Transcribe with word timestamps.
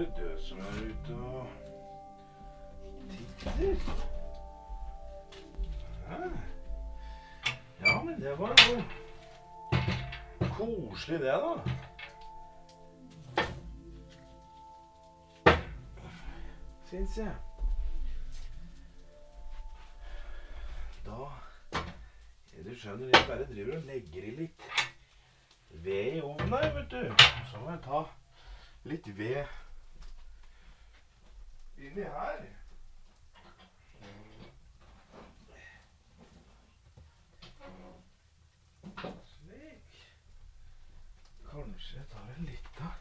er 0.00 0.04
det 0.06 0.16
død 0.16 0.40
som 0.40 0.58
er 0.58 0.64
ute 0.64 1.14
og 1.14 1.46
titter. 3.38 3.92
Ja, 7.80 8.02
men 8.02 8.22
det 8.22 8.38
var 8.38 8.48
jo 8.48 8.82
koselig, 10.48 11.20
det, 11.20 11.26
da. 11.26 11.58
Syns 16.90 17.18
jeg. 17.18 17.34
Da 21.06 21.10
er 22.58 22.62
det 22.64 22.78
skjønner, 22.78 23.06
jeg 23.06 23.24
bare 23.28 23.46
driver 23.54 23.76
og 23.76 23.82
legger 23.82 24.22
i 24.22 24.36
litt 24.42 24.62
ved 25.70 26.12
i 26.12 26.20
ovnen 26.20 26.48
her, 26.48 26.72
vet 26.74 26.90
du. 26.90 27.14
Så 27.52 27.60
må 27.60 27.70
jeg 27.70 27.82
ta 27.84 28.04
litt 28.84 29.16
ved 29.18 29.59
inni 31.80 32.04
her. 32.16 32.42
Slik. 39.34 40.02
Kanskje 41.50 41.98
jeg 41.98 42.10
tar 42.10 42.34
en 42.38 42.44
lita 42.44 42.92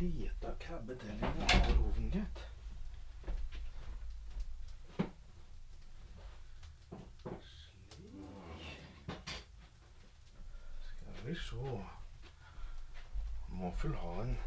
lita 0.00 0.54
krabbe 0.60 0.94
til 0.98 1.10
i 1.10 1.78
ovnen, 1.78 2.10
gitt. 2.10 2.40
Skal 10.80 11.26
vi 11.26 11.34
se 11.34 11.56
Må 13.48 13.70
vel 13.82 13.94
ha 13.94 14.22
en 14.22 14.38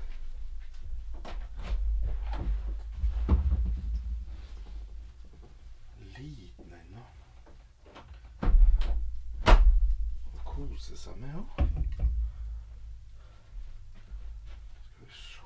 liten 6.18 6.74
en 6.74 6.90
nå. 6.98 7.06
Å 10.36 10.68
kose 10.98 11.04
samme, 11.04 11.28
ja. 11.28 11.64
Skal 14.96 15.06
vi 15.06 15.14
se 15.14 15.42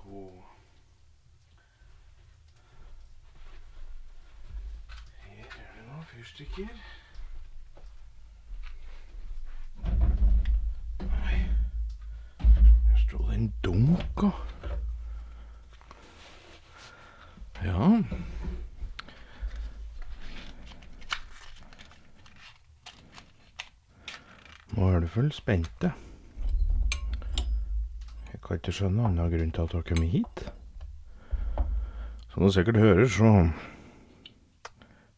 Her 5.21 5.45
er 5.45 5.75
det 5.75 5.83
noen 5.88 6.06
fyrstikker. 6.06 6.69
Nei, 11.01 11.39
her 12.39 12.98
står 13.07 13.27
det 13.27 13.38
en 13.39 13.53
dunk 13.63 14.24
òg. 14.24 14.33
Ja. 17.63 17.92
Du 25.22 25.30
spente. 25.30 25.92
Jeg 28.32 28.40
kan 28.42 28.58
ikke 28.58 28.72
skjønne 28.74 29.04
annen 29.06 29.30
grunn 29.30 29.52
til 29.54 29.62
at 29.62 29.70
dere 29.70 29.82
har 29.84 29.86
kommet 29.86 30.10
hit. 30.10 30.40
Som 32.32 32.44
du 32.44 32.50
sikkert 32.50 32.80
hører, 32.82 33.06
så 33.06 33.30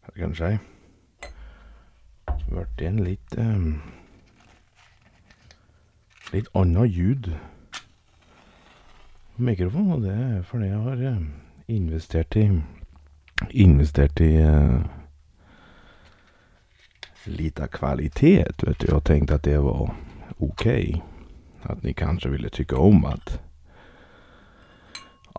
Hva 0.04 0.12
kan 0.16 0.34
jeg 0.36 0.38
si 0.42 0.58
Ble 2.50 2.88
en 2.88 3.00
litt 3.06 3.38
um, 3.40 3.80
Litt 6.34 6.52
annet 6.52 6.92
ljud 6.92 7.30
på 9.38 9.48
mikrofonen, 9.48 9.92
og 9.96 10.02
det 10.04 10.18
er 10.18 10.44
fordi 10.50 10.66
jeg 10.68 10.84
har 10.90 11.06
eh, 11.14 11.24
investert 11.68 12.36
i 12.36 12.50
Investert 13.52 14.20
i 14.20 14.34
eh, 14.36 14.84
lite 17.26 17.68
kvalitet, 17.72 18.64
vet 18.64 18.80
du, 18.84 18.94
og 18.96 19.04
tenkte 19.08 19.40
at 19.40 19.48
det 19.48 19.60
var 19.64 19.94
ok. 20.44 20.68
At 21.70 21.84
ni 21.84 21.94
kanskje 21.96 22.34
ville 22.34 22.52
tykke 22.52 22.78
om 22.80 23.06
at 23.08 23.38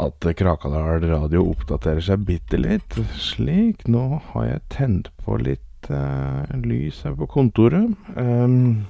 at 0.00 0.26
Krakadal 0.36 1.04
Radio 1.06 1.44
oppdaterer 1.52 2.02
seg 2.02 2.24
bitte 2.26 2.58
litt. 2.58 2.96
Slik, 3.14 3.86
nå 3.86 4.20
har 4.32 4.48
jeg 4.48 4.64
tent 4.74 5.10
på 5.22 5.36
litt 5.38 5.90
uh, 5.90 6.42
lys 6.64 7.04
her 7.06 7.14
på 7.18 7.28
kontoret. 7.30 7.94
Um, 8.18 8.86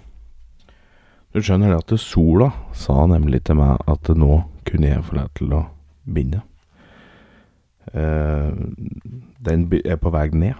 du 1.34 1.42
skjønner 1.42 1.74
det 1.74 1.82
at 1.82 1.94
sola 2.00 2.52
sa 2.72 3.04
nemlig 3.10 3.42
til 3.44 3.58
meg 3.60 3.82
at 3.90 4.08
nå 4.16 4.44
kunne 4.64 4.92
jeg 4.94 5.04
få 5.04 5.18
lov 5.18 5.30
til 5.36 5.56
å 5.58 5.62
begynne. 6.08 6.40
Uh, 7.92 8.54
den 9.44 9.68
er 9.84 10.00
på 10.00 10.14
vei 10.14 10.30
ned. 10.32 10.56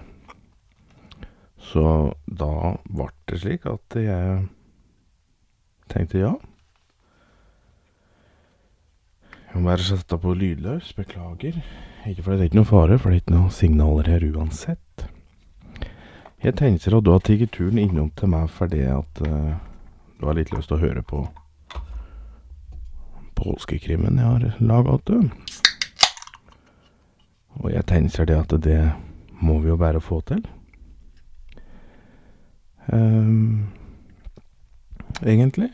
Så 1.65 1.85
da 2.27 2.75
ble 2.91 3.09
det 3.31 3.41
slik 3.41 3.65
at 3.71 3.97
jeg 3.99 4.43
tenkte 5.91 6.21
ja. 6.21 6.35
Jeg 9.55 9.63
må 9.63 9.71
bare 9.71 9.87
sette 9.87 10.19
på 10.19 10.35
lydløs. 10.35 10.93
Beklager. 10.99 11.61
Ikke 12.11 12.23
fordi 12.23 12.37
det 12.37 12.43
er 12.43 12.51
ikke 12.51 12.61
noe 12.61 12.69
fare, 12.69 12.99
for 12.99 13.11
det 13.11 13.17
er 13.17 13.23
ikke 13.23 13.37
noen 13.37 13.55
signaler 13.55 14.11
her 14.11 14.27
uansett. 14.35 15.07
Jeg 16.45 16.59
tenker 16.59 16.99
at 16.99 17.05
du 17.07 17.13
har 17.15 17.23
tatt 17.25 17.55
turen 17.55 17.79
innom 17.81 18.11
til 18.19 18.29
meg 18.29 18.51
fordi 18.53 18.83
at 18.85 19.23
uh, 19.25 19.55
du 20.21 20.27
har 20.29 20.37
litt 20.37 20.53
lyst 20.53 20.69
til 20.69 20.77
å 20.77 20.83
høre 20.83 21.01
på 21.07 21.23
påskekrimmen 23.39 24.21
jeg 24.21 24.29
har 24.29 24.59
laga. 24.61 24.99
Og 27.63 27.71
jeg 27.73 27.87
tenker 27.89 28.29
det 28.29 28.37
at 28.43 28.53
det 28.67 28.83
må 29.41 29.61
vi 29.63 29.73
jo 29.73 29.79
bare 29.81 30.03
få 30.03 30.21
til. 30.29 30.45
Ehm, 32.93 33.67
egentlig. 35.23 35.71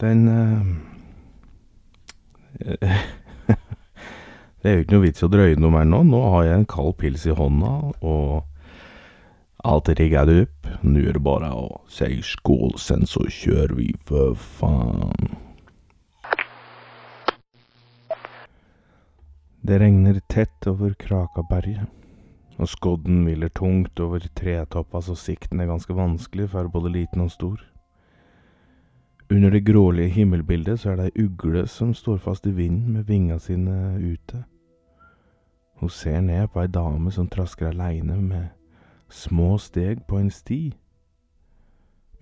Den 0.00 0.28
ehm, 0.28 0.76
Det 4.62 4.72
er 4.72 4.74
jo 4.74 4.82
ikke 4.82 4.96
noe 4.96 5.04
vits 5.04 5.22
i 5.22 5.26
å 5.26 5.30
drøye 5.30 5.58
noe 5.60 5.70
mer 5.70 5.84
nå. 5.86 6.00
Nå 6.08 6.20
har 6.32 6.46
jeg 6.48 6.58
en 6.58 6.64
kald 6.66 6.96
pils 6.98 7.26
i 7.28 7.34
hånda, 7.36 7.72
og 8.02 8.42
alt 9.62 9.90
er 9.92 10.00
rigget 10.00 10.32
opp. 10.32 10.70
Nå 10.82 11.04
er 11.06 11.14
det 11.14 11.22
bare 11.22 11.52
å 11.54 11.66
si 11.92 12.16
skål, 12.24 12.74
sen 12.82 13.06
så 13.06 13.22
kjører 13.30 13.76
vi, 13.78 13.92
for 14.08 14.34
faen. 14.56 15.36
Det 19.66 19.78
regner 19.82 20.18
tett 20.30 20.66
over 20.70 20.98
Krakaberget. 20.98 22.05
Og 22.56 22.68
skodden 22.68 23.24
hviler 23.24 23.48
tungt 23.48 24.00
over 24.00 24.18
tretoppa 24.34 25.00
så 25.04 25.14
sikten 25.14 25.60
er 25.60 25.68
ganske 25.68 25.96
vanskelig 25.96 26.50
for 26.50 26.68
både 26.72 26.92
liten 26.92 27.20
og 27.20 27.30
stor. 27.30 27.60
Under 29.30 29.50
det 29.50 29.66
grålige 29.66 30.08
himmelbildet 30.08 30.80
så 30.80 30.90
er 30.90 30.96
det 30.96 31.10
ei 31.10 31.24
ugle 31.26 31.66
som 31.66 31.94
står 31.94 32.16
fast 32.22 32.46
i 32.46 32.54
vinden 32.54 32.92
med 32.92 33.08
vinga 33.08 33.38
sine 33.38 33.98
ute. 33.98 34.44
Hun 35.76 35.90
ser 35.90 36.20
ned 36.20 36.48
på 36.48 36.62
ei 36.62 36.70
dame 36.72 37.10
som 37.12 37.28
trasker 37.28 37.68
aleine 37.68 38.16
med 38.22 38.46
små 39.08 39.58
steg 39.58 40.06
på 40.08 40.18
en 40.18 40.30
sti. 40.30 40.76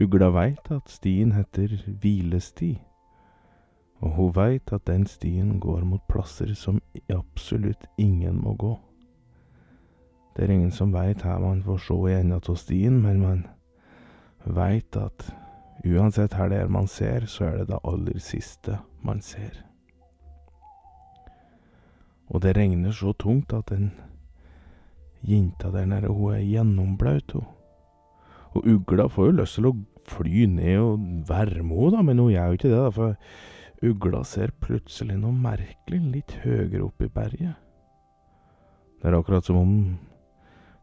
Ugla 0.01 0.31
veit 0.35 0.71
at 0.71 0.91
stien 0.91 1.33
heter 1.33 1.77
hvilesti, 2.01 2.73
og 4.01 4.11
hun 4.11 4.33
veit 4.35 4.73
at 4.73 4.87
den 4.87 5.07
stien 5.07 5.61
går 5.61 5.85
mot 5.85 6.03
plasser 6.09 6.55
som 6.55 6.81
absolutt 7.09 7.87
ingen 7.99 8.41
må 8.43 8.55
gå. 8.55 8.75
Det 10.35 10.45
er 10.45 10.51
ingen 10.51 10.73
som 10.75 10.93
veit 10.93 11.23
her 11.23 11.39
man 11.39 11.63
får 11.63 11.85
se 11.87 11.97
i 12.11 12.17
enda 12.19 12.41
av 12.43 12.57
stien, 12.59 12.97
men 13.03 13.21
man 13.23 13.45
veit 14.45 14.97
at 14.99 15.29
uansett 15.87 16.35
her 16.35 16.51
det 16.51 16.59
er 16.65 16.73
man 16.73 16.89
ser, 16.91 17.29
så 17.31 17.45
er 17.45 17.61
det 17.61 17.69
det 17.71 17.79
aller 17.85 18.19
siste 18.19 18.79
man 19.03 19.21
ser. 19.23 19.63
Og 22.33 22.43
det 22.43 22.57
regner 22.57 22.93
så 22.93 23.13
tungt 23.13 23.53
at 23.53 23.71
den 23.71 23.93
jenta 25.23 25.71
der 25.71 25.87
nede, 25.87 26.09
hun 26.09 26.35
er 26.35 26.43
gjennomblaut, 26.43 27.33
hun. 27.33 27.51
Og 28.55 28.67
ugla 28.67 29.07
får 29.11 29.27
jo 29.27 29.37
lyst 29.41 29.59
til 29.59 29.69
å 29.71 29.75
fly 30.09 30.47
ned 30.51 30.79
og 30.79 31.05
varme 31.29 31.75
henne, 31.75 31.93
da, 31.95 32.03
men 32.03 32.23
hun 32.23 32.33
gjør 32.33 32.51
jo 32.51 32.59
ikke 32.59 32.73
det, 32.73 32.81
da, 32.81 32.91
for 32.95 33.85
ugla 33.85 34.25
ser 34.27 34.55
plutselig 34.63 35.17
noe 35.21 35.35
merkelig 35.35 36.01
litt 36.11 36.35
høyere 36.43 36.85
opp 36.87 37.03
i 37.05 37.11
berget. 37.13 37.55
Det 39.01 39.11
er 39.11 39.19
akkurat 39.19 39.45
som 39.45 39.59
om 39.61 39.73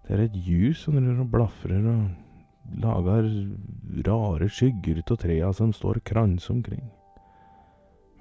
det 0.07 0.15
er 0.15 0.23
et 0.25 0.35
ljus 0.35 0.85
som 0.85 0.97
driver 0.97 1.21
og 1.23 1.31
blafrer 1.31 1.85
og 1.91 2.81
lager 2.81 3.29
rare 4.07 4.49
skygger 4.49 5.01
av 5.03 5.19
trea 5.21 5.51
som 5.53 5.73
står 5.73 6.01
krans 6.05 6.49
omkring. 6.49 6.83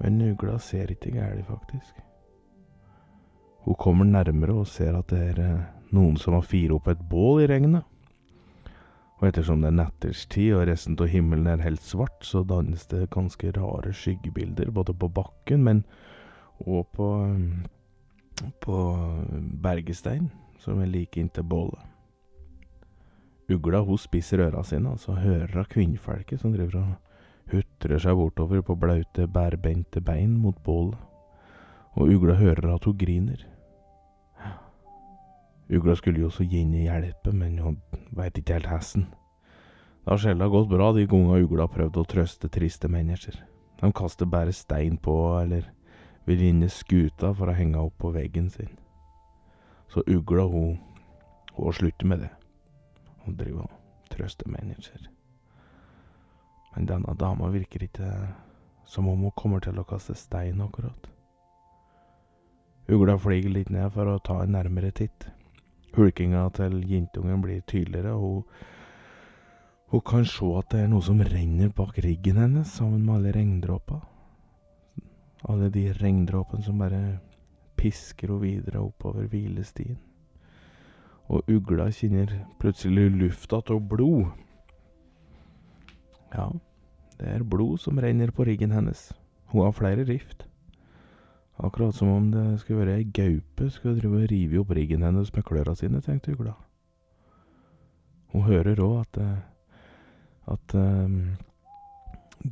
Men 0.01 0.21
ugla 0.25 0.59
ser 0.59 0.93
ikke 0.93 1.13
gæli, 1.13 1.43
faktisk. 1.45 2.01
Hun 3.65 3.77
kommer 3.77 4.09
nærmere 4.09 4.55
og 4.63 4.69
ser 4.69 4.97
at 4.97 5.13
det 5.13 5.21
er 5.35 5.41
eh, 5.45 5.65
noen 5.93 6.17
som 6.17 6.39
har 6.39 6.47
firet 6.47 6.79
opp 6.79 6.89
et 6.89 7.03
bål 7.11 7.43
i 7.45 7.49
regnet. 7.51 7.85
Og 9.21 9.27
ettersom 9.29 9.61
det 9.61 9.69
er 9.69 9.77
natterstid 9.77 10.55
og 10.57 10.65
resten 10.71 10.97
av 10.97 11.11
himmelen 11.13 11.51
er 11.51 11.61
helt 11.61 11.85
svart, 11.85 12.23
så 12.25 12.41
dannes 12.41 12.87
det 12.89 13.11
ganske 13.13 13.53
rare 13.53 13.93
skyggebilder, 13.93 14.73
både 14.73 14.97
på 14.97 15.11
bakken, 15.13 15.67
men 15.67 15.85
og 16.65 16.89
på, 16.97 17.11
eh, 17.29 18.49
på 18.65 18.79
bergestein, 19.61 20.31
som 20.61 20.81
er 20.81 20.91
like 20.91 21.21
inntil 21.21 21.45
bålet. 21.45 21.81
Ugla 23.51 23.81
hun 23.83 23.99
spisser 23.99 24.45
øra 24.45 24.63
sine, 24.63 24.93
og 24.93 25.01
så 25.03 25.17
hører 25.19 25.57
hun 25.57 25.71
kvinnfolket 25.73 26.41
som 26.41 26.53
driver 26.55 26.79
og 26.83 27.55
hutrer 27.55 27.99
seg 27.99 28.15
bortover 28.15 28.63
på 28.63 28.77
blaute, 28.79 29.27
bærbente 29.27 30.01
bein 30.01 30.37
mot 30.39 30.59
bålet. 30.63 30.99
Og 31.99 32.13
ugla 32.15 32.37
hører 32.39 32.75
at 32.75 32.85
hun 32.87 32.99
griner. 32.99 33.43
Ugla 35.71 35.95
skulle 35.99 36.21
jo 36.21 36.31
så 36.31 36.45
gjerne 36.47 36.85
hjelpe, 36.85 37.33
men 37.33 37.59
hun 37.59 37.81
veit 38.15 38.39
ikke 38.39 38.59
helt 38.59 38.71
hesten. 38.71 39.09
Det 40.01 40.15
har 40.15 40.23
sjelden 40.23 40.51
gått 40.51 40.71
bra 40.71 40.93
de 40.95 41.07
gangene 41.07 41.43
ugla 41.45 41.67
har 41.67 41.75
prøvd 41.75 41.99
å 42.01 42.07
trøste 42.09 42.49
triste 42.49 42.89
mennesker. 42.89 43.37
De 43.81 43.91
kaster 43.93 44.27
bare 44.27 44.53
stein 44.55 44.97
på 44.99 45.15
eller 45.41 45.67
vil 46.27 46.43
inn 46.47 46.63
i 46.63 46.71
skuta 46.71 47.33
for 47.35 47.51
å 47.51 47.57
henge 47.57 47.81
opp 47.81 47.99
på 47.99 48.13
veggen 48.15 48.49
sin. 48.51 48.71
Så 49.91 50.03
ugla, 50.07 50.43
hun, 50.43 50.79
hun 51.53 51.73
slutter 51.73 52.07
med 52.07 52.19
det. 52.19 52.31
Hun 53.25 53.37
driver 53.37 53.67
og 53.67 54.11
trøster 54.11 54.49
mennesker. 54.49 55.09
Men 56.75 56.87
denne 56.87 57.15
dama 57.19 57.51
virker 57.51 57.83
ikke 57.83 58.11
som 58.87 59.09
om 59.09 59.27
hun 59.27 59.35
kommer 59.37 59.63
til 59.63 59.79
å 59.79 59.87
kaste 59.87 60.15
stein 60.15 60.63
akkurat. 60.63 61.09
Ugla 62.91 63.17
flyr 63.19 63.49
litt 63.51 63.71
ned 63.71 63.91
for 63.95 64.11
å 64.11 64.19
ta 64.23 64.41
en 64.43 64.55
nærmere 64.55 64.91
titt. 64.95 65.27
Hulkinga 65.95 66.45
til 66.55 66.81
jentungen 66.87 67.43
blir 67.43 67.63
tydeligere, 67.67 68.15
og 68.15 68.23
hun, 68.23 68.45
hun 69.91 70.03
kan 70.07 70.27
se 70.27 70.47
at 70.59 70.71
det 70.71 70.85
er 70.85 70.91
noe 70.91 71.03
som 71.03 71.23
renner 71.27 71.71
bak 71.75 71.99
ryggen 71.99 72.39
hennes 72.39 72.71
sammen 72.79 73.03
med 73.03 73.17
alle 73.17 73.35
regndråper. 73.35 74.01
Alle 75.51 75.71
de 75.75 75.89
regndråpene 75.99 76.63
som 76.63 76.79
bare 76.79 77.19
pisker 77.81 78.29
hun 78.29 78.43
videre 78.43 78.83
oppover 78.85 79.29
hvilestien. 79.33 79.99
Og 81.31 81.47
ugla 81.49 81.89
kjenner 81.95 82.33
plutselig 82.61 83.09
lufta 83.15 83.63
av 83.63 83.81
blod. 83.89 84.27
Ja, 86.35 86.51
det 87.19 87.29
er 87.29 87.47
blod 87.47 87.79
som 87.79 87.99
renner 88.03 88.33
på 88.35 88.45
ryggen 88.45 88.75
hennes. 88.75 89.11
Hun 89.53 89.65
har 89.65 89.73
flere 89.73 90.05
rift. 90.05 90.47
Akkurat 91.61 91.95
som 91.95 92.09
om 92.09 92.31
det 92.33 92.61
skulle 92.61 92.87
være 92.87 92.99
ei 92.99 93.05
gaupe 93.05 93.71
skulle 93.71 93.99
drive 94.01 94.23
og 94.23 94.31
rive 94.31 94.61
opp 94.61 94.71
ryggen 94.77 95.03
hennes 95.05 95.33
med 95.35 95.45
klørne 95.45 95.77
sine, 95.77 96.01
tenkte 96.01 96.33
ugla. 96.33 96.55
Hun 98.33 98.47
hører 98.47 98.81
òg 98.81 99.01
at, 99.01 99.19
at 100.49 100.75
um, 100.75 101.37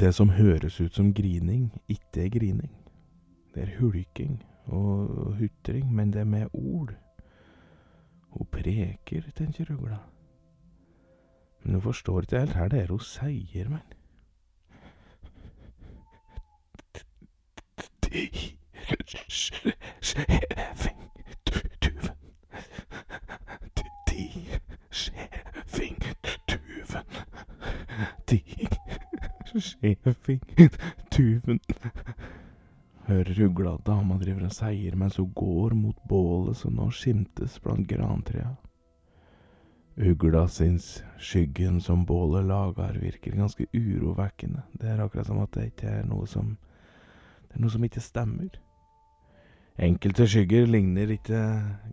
det 0.00 0.14
som 0.14 0.28
høres 0.28 0.80
ut 0.80 0.94
som 0.94 1.14
grining, 1.14 1.70
ikke 1.88 2.26
er 2.26 2.28
grining. 2.34 2.70
Det 3.54 3.62
er 3.62 3.78
hulking 3.80 4.42
og 4.68 5.34
hutring, 5.38 5.94
men 5.94 6.12
det 6.12 6.20
er 6.20 6.24
med 6.24 6.46
ord. 6.52 6.94
Hun 8.28 8.46
preker, 8.52 9.22
tenker 9.36 9.74
ugla. 9.74 9.96
Men 11.62 11.74
hun 11.74 11.82
forstår 11.82 12.20
ikke 12.20 12.38
helt 12.38 12.56
hva 12.56 12.68
det 12.68 12.82
er 12.82 12.92
hun 12.92 13.00
sier, 13.00 13.68
men. 13.68 13.80
Skjevingtuven. 29.58 31.60
Hører 33.08 33.38
ugla 33.46 33.74
at 33.78 33.86
dama 33.86 34.18
driver 34.20 34.44
og 34.50 34.52
seier 34.52 34.96
mens 35.00 35.16
hun 35.16 35.30
går 35.32 35.72
mot 35.72 35.96
bålet 36.10 36.58
som 36.60 36.74
nå 36.76 36.90
skimtes 36.92 37.56
blant 37.64 37.88
grantrea. 37.88 38.50
Ugla 39.98 40.44
syns 40.52 40.90
skyggen 41.16 41.80
som 41.80 42.04
bålet 42.06 42.44
lager 42.46 43.00
virker 43.00 43.34
ganske 43.34 43.66
urovekkende. 43.72 44.62
Det 44.76 44.92
er 44.92 45.00
akkurat 45.02 45.26
som 45.26 45.40
at 45.42 45.56
det 45.56 45.70
ikke 45.72 45.88
er 46.02 46.06
noe 46.06 46.28
som 46.28 46.56
Det 47.48 47.56
er 47.56 47.64
noe 47.64 47.72
som 47.72 47.84
ikke 47.88 48.04
stemmer. 48.04 48.50
Enkelte 49.80 50.26
skygger 50.28 50.66
ligner 50.68 51.08
ikke 51.14 51.40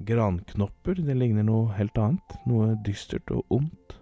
granknopper, 0.04 1.00
det 1.00 1.16
ligner 1.16 1.46
noe 1.48 1.72
helt 1.78 1.98
annet. 1.98 2.40
Noe 2.44 2.74
dystert 2.84 3.32
og 3.32 3.46
ondt. 3.50 3.96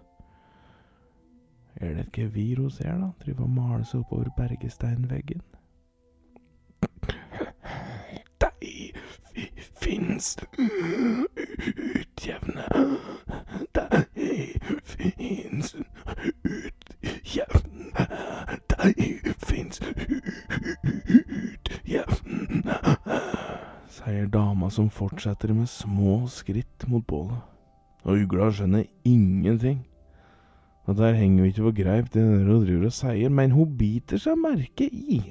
Er 1.76 1.94
det 1.94 2.08
et 2.08 2.12
gevir 2.18 2.58
hun 2.58 2.70
ser, 2.74 2.98
da? 2.98 3.12
Driver 3.22 3.46
og 3.46 3.54
maler 3.54 3.84
seg 3.86 4.02
oppover 4.02 4.34
bergesteinveggen. 4.34 5.42
De 8.64 8.94
fins 10.14 10.36
utjevne 11.98 12.64
Det 13.74 14.04
fins 14.84 15.74
utjevne 17.02 18.06
Det 18.70 19.34
fins 19.46 19.80
utjevne 21.18 22.76
sier 23.94 24.26
dama 24.30 24.70
som 24.70 24.90
fortsetter 24.90 25.50
med 25.54 25.66
små 25.70 26.28
skritt 26.30 26.86
mot 26.90 27.06
bålet. 27.06 27.42
Og 28.04 28.24
ugla 28.24 28.50
skjønner 28.52 28.84
ingenting. 29.06 29.80
Og 30.84 30.98
der 30.98 31.14
henger 31.16 31.42
vi 31.42 31.48
ikke 31.48 31.66
på 31.70 31.76
greip, 31.80 32.12
det 32.12 32.22
hun 32.22 32.66
driver 32.66 32.90
og 32.90 32.92
sier, 32.92 33.30
men 33.32 33.54
hun 33.54 33.76
biter 33.78 34.20
seg 34.20 34.38
merke 34.38 34.86
i 34.90 35.22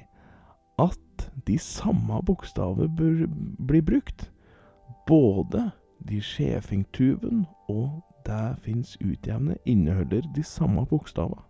at 0.82 1.28
de 1.48 1.60
samme 1.62 2.24
bokstaver 2.26 2.88
bør 2.88 3.28
bli 3.68 3.84
brukt. 3.86 4.33
Både 5.08 5.72
de 6.08 6.20
skjefingtuven 6.24 7.46
og 7.72 8.02
det 8.28 8.56
fins 8.64 8.96
utjevne 9.04 9.58
inneholder 9.68 10.28
de 10.36 10.44
samme 10.48 10.86
bokstavene. 10.88 11.44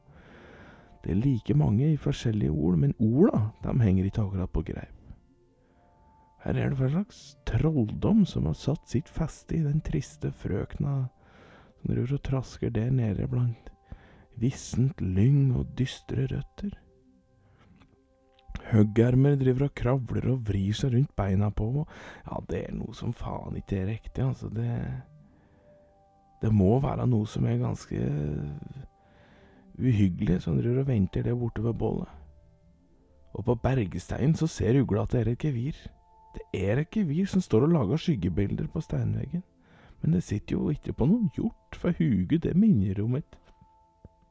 Det 1.04 1.12
er 1.12 1.20
like 1.20 1.54
mange 1.54 1.92
i 1.92 2.00
forskjellige 2.00 2.52
ord, 2.52 2.78
men 2.80 2.96
orda 3.00 3.50
de 3.64 3.74
henger 3.84 4.08
ikke 4.08 4.24
akkurat 4.24 4.54
på 4.56 4.64
greip. 4.72 5.00
Her 6.44 6.58
er 6.60 6.72
det 6.72 6.80
hva 6.80 6.90
slags 6.92 7.20
trolldom 7.48 8.26
som 8.28 8.48
har 8.50 8.56
satt 8.60 8.90
sitt 8.92 9.10
feste 9.12 9.56
i 9.56 9.64
den 9.64 9.80
triste 9.84 10.32
frøkna 10.36 10.96
som 11.06 11.92
driver 11.92 12.18
og 12.18 12.24
trasker 12.28 12.74
der 12.74 12.90
nede 12.92 13.28
blant 13.32 13.70
vissent 14.40 15.00
lyng 15.02 15.54
og 15.56 15.72
dystre 15.80 16.26
røtter. 16.32 16.74
Høggermer 18.72 19.36
driver 19.40 19.68
og 19.68 19.76
kravler 19.76 20.30
og 20.32 20.46
vrir 20.48 20.76
seg 20.78 20.94
rundt 20.96 21.12
beina 21.20 21.50
på. 21.54 21.68
Ja, 22.26 22.40
det 22.50 22.62
er 22.68 22.78
noe 22.78 22.96
som 22.98 23.14
faen 23.18 23.60
ikke 23.60 23.82
er 23.82 23.92
riktig, 23.92 24.24
altså. 24.24 24.50
Det 24.54 24.70
Det 26.44 26.52
må 26.52 26.80
være 26.84 27.06
noe 27.08 27.26
som 27.26 27.46
er 27.48 27.62
ganske 27.62 28.00
uhyggelig, 29.80 30.42
som 30.44 30.58
driver 30.58 30.82
og 30.82 30.88
venter 30.88 31.24
der 31.24 31.38
borte 31.40 31.64
ved 31.64 31.74
bålet. 31.74 32.10
Og 33.34 33.46
på 33.46 33.56
bergsteinen 33.56 34.36
så 34.36 34.48
ser 34.48 34.82
ugla 34.82 35.04
at 35.04 35.12
det 35.12 35.22
er 35.22 35.32
et 35.32 35.46
gevir. 35.46 35.78
Det 36.36 36.44
er 36.54 36.82
et 36.82 36.92
gevir 36.92 37.26
som 37.26 37.42
står 37.42 37.64
og 37.68 37.70
lager 37.70 37.98
skyggebilder 37.98 38.68
på 38.68 38.82
steinveggen. 38.82 39.44
Men 40.02 40.14
det 40.14 40.24
sitter 40.24 40.58
jo 40.58 40.70
ikke 40.70 40.94
på 40.94 41.08
noen 41.08 41.30
hjort, 41.36 41.78
for 41.80 41.96
huget 41.98 42.44
det 42.44 42.58
minner 42.60 43.00
om 43.04 43.16
et 43.16 43.40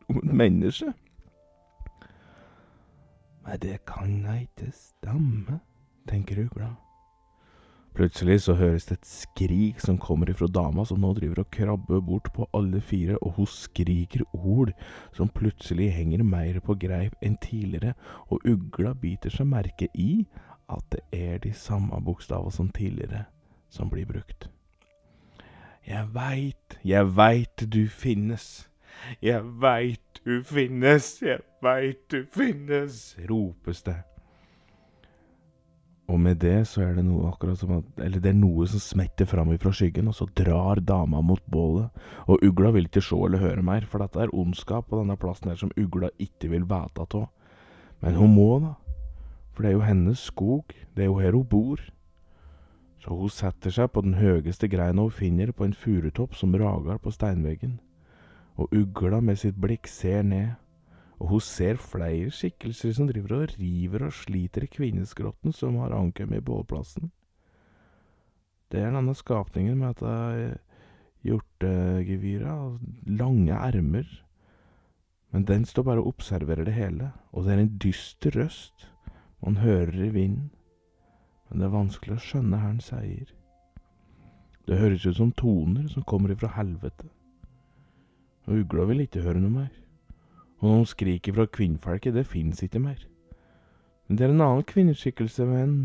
om 0.09 0.19
et 0.19 0.35
menneske. 0.35 0.93
Nei, 3.43 3.59
det 3.59 3.81
kan 3.89 4.23
da 4.23 4.39
ikke 4.39 4.71
stemme, 4.75 5.59
tenker 6.09 6.45
ugla. 6.45 6.71
Plutselig 7.93 8.39
så 8.47 8.55
høres 8.57 8.87
det 8.89 8.97
et 8.97 9.09
skrik 9.09 9.81
som 9.85 9.99
kommer 10.01 10.31
ifra 10.33 10.47
dama 10.49 10.85
som 10.89 11.03
nå 11.03 11.11
driver 11.19 11.43
og 11.43 11.51
krabber 11.53 12.01
bort 12.01 12.31
på 12.33 12.47
alle 12.57 12.81
fire, 12.81 13.19
og 13.21 13.37
hun 13.37 13.51
skriker 13.51 14.25
ord 14.33 14.73
som 15.13 15.29
plutselig 15.29 15.91
henger 15.93 16.25
mer 16.25 16.57
på 16.65 16.79
greip 16.81 17.19
enn 17.21 17.37
tidligere, 17.43 17.93
og 18.33 18.47
ugla 18.49 18.95
biter 18.95 19.35
seg 19.35 19.51
merke 19.51 19.91
i 19.93 20.25
at 20.73 20.89
det 20.95 21.05
er 21.13 21.39
de 21.45 21.53
samme 21.53 22.01
bokstavene 22.01 22.55
som 22.55 22.73
tidligere 22.73 23.27
som 23.69 23.93
blir 23.93 24.09
brukt. 24.09 24.49
Jeg 25.85 26.09
veit, 26.15 26.79
jeg 26.85 27.17
veit 27.17 27.65
du 27.69 27.89
finnes. 27.89 28.69
Jeg 29.23 29.43
veit 29.63 30.23
du 30.25 30.41
finnes, 30.47 31.17
jeg 31.23 31.43
veit 31.63 32.03
du 32.13 32.25
finnes, 32.31 33.03
ropes 33.29 33.83
det. 33.87 33.99
Og 36.13 36.19
med 36.21 36.43
det 36.43 36.67
så 36.69 36.83
er 36.85 36.97
det 36.99 37.05
noe 37.07 37.31
akkurat 37.31 37.57
som 37.57 37.77
at 37.79 38.03
Eller 38.05 38.21
det 38.21 38.33
er 38.33 38.37
noe 38.37 38.67
som 38.69 38.83
smetter 38.83 39.29
fram 39.29 39.53
ifra 39.55 39.73
skyggen, 39.73 40.11
og 40.11 40.17
så 40.19 40.27
drar 40.37 40.83
dama 40.83 41.23
mot 41.25 41.43
bålet. 41.47 41.89
Og 42.27 42.43
ugla 42.45 42.73
vil 42.75 42.89
ikke 42.91 43.05
se 43.05 43.17
eller 43.17 43.41
høre 43.41 43.63
mer, 43.65 43.87
for 43.89 44.03
dette 44.03 44.21
er 44.21 44.35
ondskap 44.35 44.91
på 44.91 44.99
denne 45.01 45.17
plassen 45.17 45.49
her 45.49 45.57
som 45.61 45.73
ugla 45.79 46.11
ikke 46.19 46.51
vil 46.53 46.69
vite 46.69 47.07
av. 47.07 47.31
Men 48.03 48.19
hun 48.19 48.35
må, 48.35 48.51
da. 48.61 48.75
For 49.53 49.63
det 49.63 49.71
er 49.71 49.77
jo 49.77 49.87
hennes 49.87 50.19
skog, 50.19 50.75
det 50.97 51.05
er 51.05 51.11
jo 51.11 51.19
her 51.21 51.39
hun 51.39 51.49
bor. 51.49 51.81
Så 53.03 53.17
hun 53.17 53.33
setter 53.33 53.73
seg 53.75 53.91
på 53.93 54.03
den 54.05 54.15
høyeste 54.15 54.69
greina 54.69 55.03
hun 55.03 55.15
finner 55.15 55.53
på 55.53 55.65
en 55.65 55.75
furutopp 55.75 56.37
som 56.39 56.55
rager 56.55 57.01
på 57.03 57.11
steinveggen. 57.11 57.79
Og 58.61 58.75
ugla 58.77 59.21
med 59.25 59.39
sitt 59.41 59.57
blikk 59.61 59.89
ser 59.89 60.23
ned, 60.27 60.53
og 61.23 61.29
hun 61.29 61.41
ser 61.41 61.79
flere 61.81 62.33
skikkelser 62.35 62.93
som 62.97 63.09
driver 63.09 63.37
og 63.39 63.55
river 63.57 64.09
og 64.09 64.15
sliter 64.17 64.67
i 64.67 64.71
kvinneskrotten 64.73 65.55
som 65.55 65.79
har 65.81 65.95
ankommet 65.97 66.45
bålplassen. 66.45 67.13
Det 68.73 68.81
er 68.81 68.93
denne 68.93 69.15
skapningen 69.15 69.79
med 69.79 69.95
dette 70.01 70.59
hjortegevyra, 71.23 72.57
lange 73.07 73.55
ermer. 73.55 74.09
Men 75.31 75.45
den 75.49 75.65
står 75.65 75.83
bare 75.83 76.03
og 76.03 76.15
observerer 76.17 76.65
det 76.65 76.75
hele, 76.75 77.13
og 77.33 77.45
det 77.45 77.55
er 77.55 77.63
en 77.63 77.79
dyster 77.79 78.35
røst 78.37 78.89
man 79.43 79.57
hører 79.57 80.05
i 80.07 80.09
vinden. 80.09 80.51
Men 81.49 81.61
det 81.61 81.67
er 81.67 81.77
vanskelig 81.77 82.17
å 82.17 82.23
skjønne 82.23 82.59
hva 82.59 82.69
han 82.69 82.83
sier. 82.83 83.33
Det 84.69 84.79
høres 84.79 85.07
ut 85.07 85.19
som 85.19 85.33
toner 85.37 85.89
som 85.91 86.05
kommer 86.07 86.33
ifra 86.33 86.53
helvete. 86.57 87.09
Og 88.47 88.63
ugla 88.65 88.87
vil 88.91 89.05
ikke 89.05 89.23
høre 89.23 89.41
noe 89.43 89.55
mer. 89.55 89.73
Og 90.63 90.69
noen 90.71 90.87
skriker 90.87 91.35
fra 91.37 91.47
kvinnfolket, 91.51 92.15
det 92.15 92.29
fins 92.31 92.63
ikke 92.63 92.83
mer. 92.83 93.01
Men 94.07 94.19
det 94.19 94.27
er 94.27 94.35
en 94.35 94.45
annen 94.45 94.67
kvinneskikkelse 94.69 95.47
en 95.59 95.77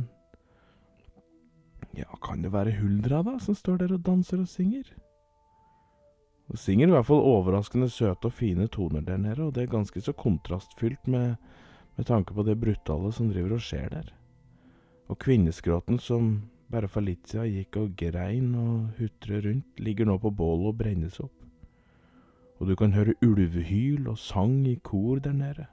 Ja, 1.98 2.10
kan 2.22 2.44
det 2.44 2.52
være 2.54 2.76
Huldra, 2.78 3.24
da, 3.26 3.38
som 3.42 3.56
står 3.58 3.80
der 3.82 3.94
og 3.96 4.04
danser 4.06 4.42
og 4.44 4.50
synger? 4.52 4.90
Og 6.52 6.60
synger 6.62 6.92
i 6.92 6.94
hvert 6.94 7.08
fall 7.08 7.24
overraskende 7.26 7.90
søte 7.90 8.30
og 8.30 8.36
fine 8.38 8.68
toner 8.68 9.02
der 9.02 9.18
nede, 9.18 9.48
og 9.48 9.56
det 9.56 9.64
er 9.64 9.72
ganske 9.72 10.02
så 10.02 10.14
kontrastfylt 10.14 11.08
med, 11.08 11.36
med 11.98 12.06
tanke 12.06 12.34
på 12.34 12.46
det 12.46 12.60
brutale 12.62 13.12
som 13.14 13.32
driver 13.32 13.58
og 13.58 13.66
skjer 13.66 13.90
der. 13.96 14.14
Og 15.10 15.18
kvinneskråten 15.24 16.00
som 16.00 16.30
bare 16.72 16.88
for 16.92 17.02
litt 17.02 17.32
siden 17.32 17.50
gikk 17.56 17.80
og 17.82 17.98
grein 17.98 18.54
og 18.60 19.00
hutre 19.00 19.42
rundt, 19.48 19.80
ligger 19.80 20.06
nå 20.08 20.18
på 20.22 20.32
bålet 20.36 20.74
og 20.74 20.80
brennes 20.84 21.20
opp. 21.24 21.47
Og 22.68 22.74
du 22.74 22.80
kan 22.82 22.92
høre 22.92 23.14
ulvehyl 23.24 24.10
og 24.12 24.18
sang 24.20 24.66
i 24.68 24.74
kor 24.84 25.22
der 25.24 25.32
nede. 25.32 25.64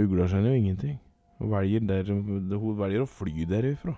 Ugla 0.00 0.24
skjønner 0.24 0.54
jo 0.54 0.60
ingenting. 0.62 0.94
Hun 1.36 1.50
velger, 1.52 1.82
der, 1.90 2.08
hun 2.08 2.78
velger 2.78 3.04
å 3.04 3.08
fly 3.18 3.44
derifra. 3.50 3.92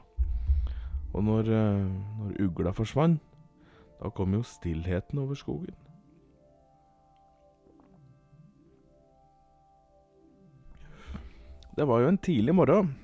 Og 1.15 1.23
når, 1.23 1.53
eh, 1.55 1.87
når 2.19 2.43
ugla 2.49 2.73
forsvant, 2.75 3.23
da 4.01 4.11
kom 4.11 4.35
jo 4.35 4.43
stillheten 4.43 5.23
over 5.23 5.39
skogen. 5.39 5.79
Det 11.79 11.87
var 11.87 12.03
jo 12.03 12.09
en 12.09 12.19
tidlig 12.19 12.59
morgen. 12.59 12.97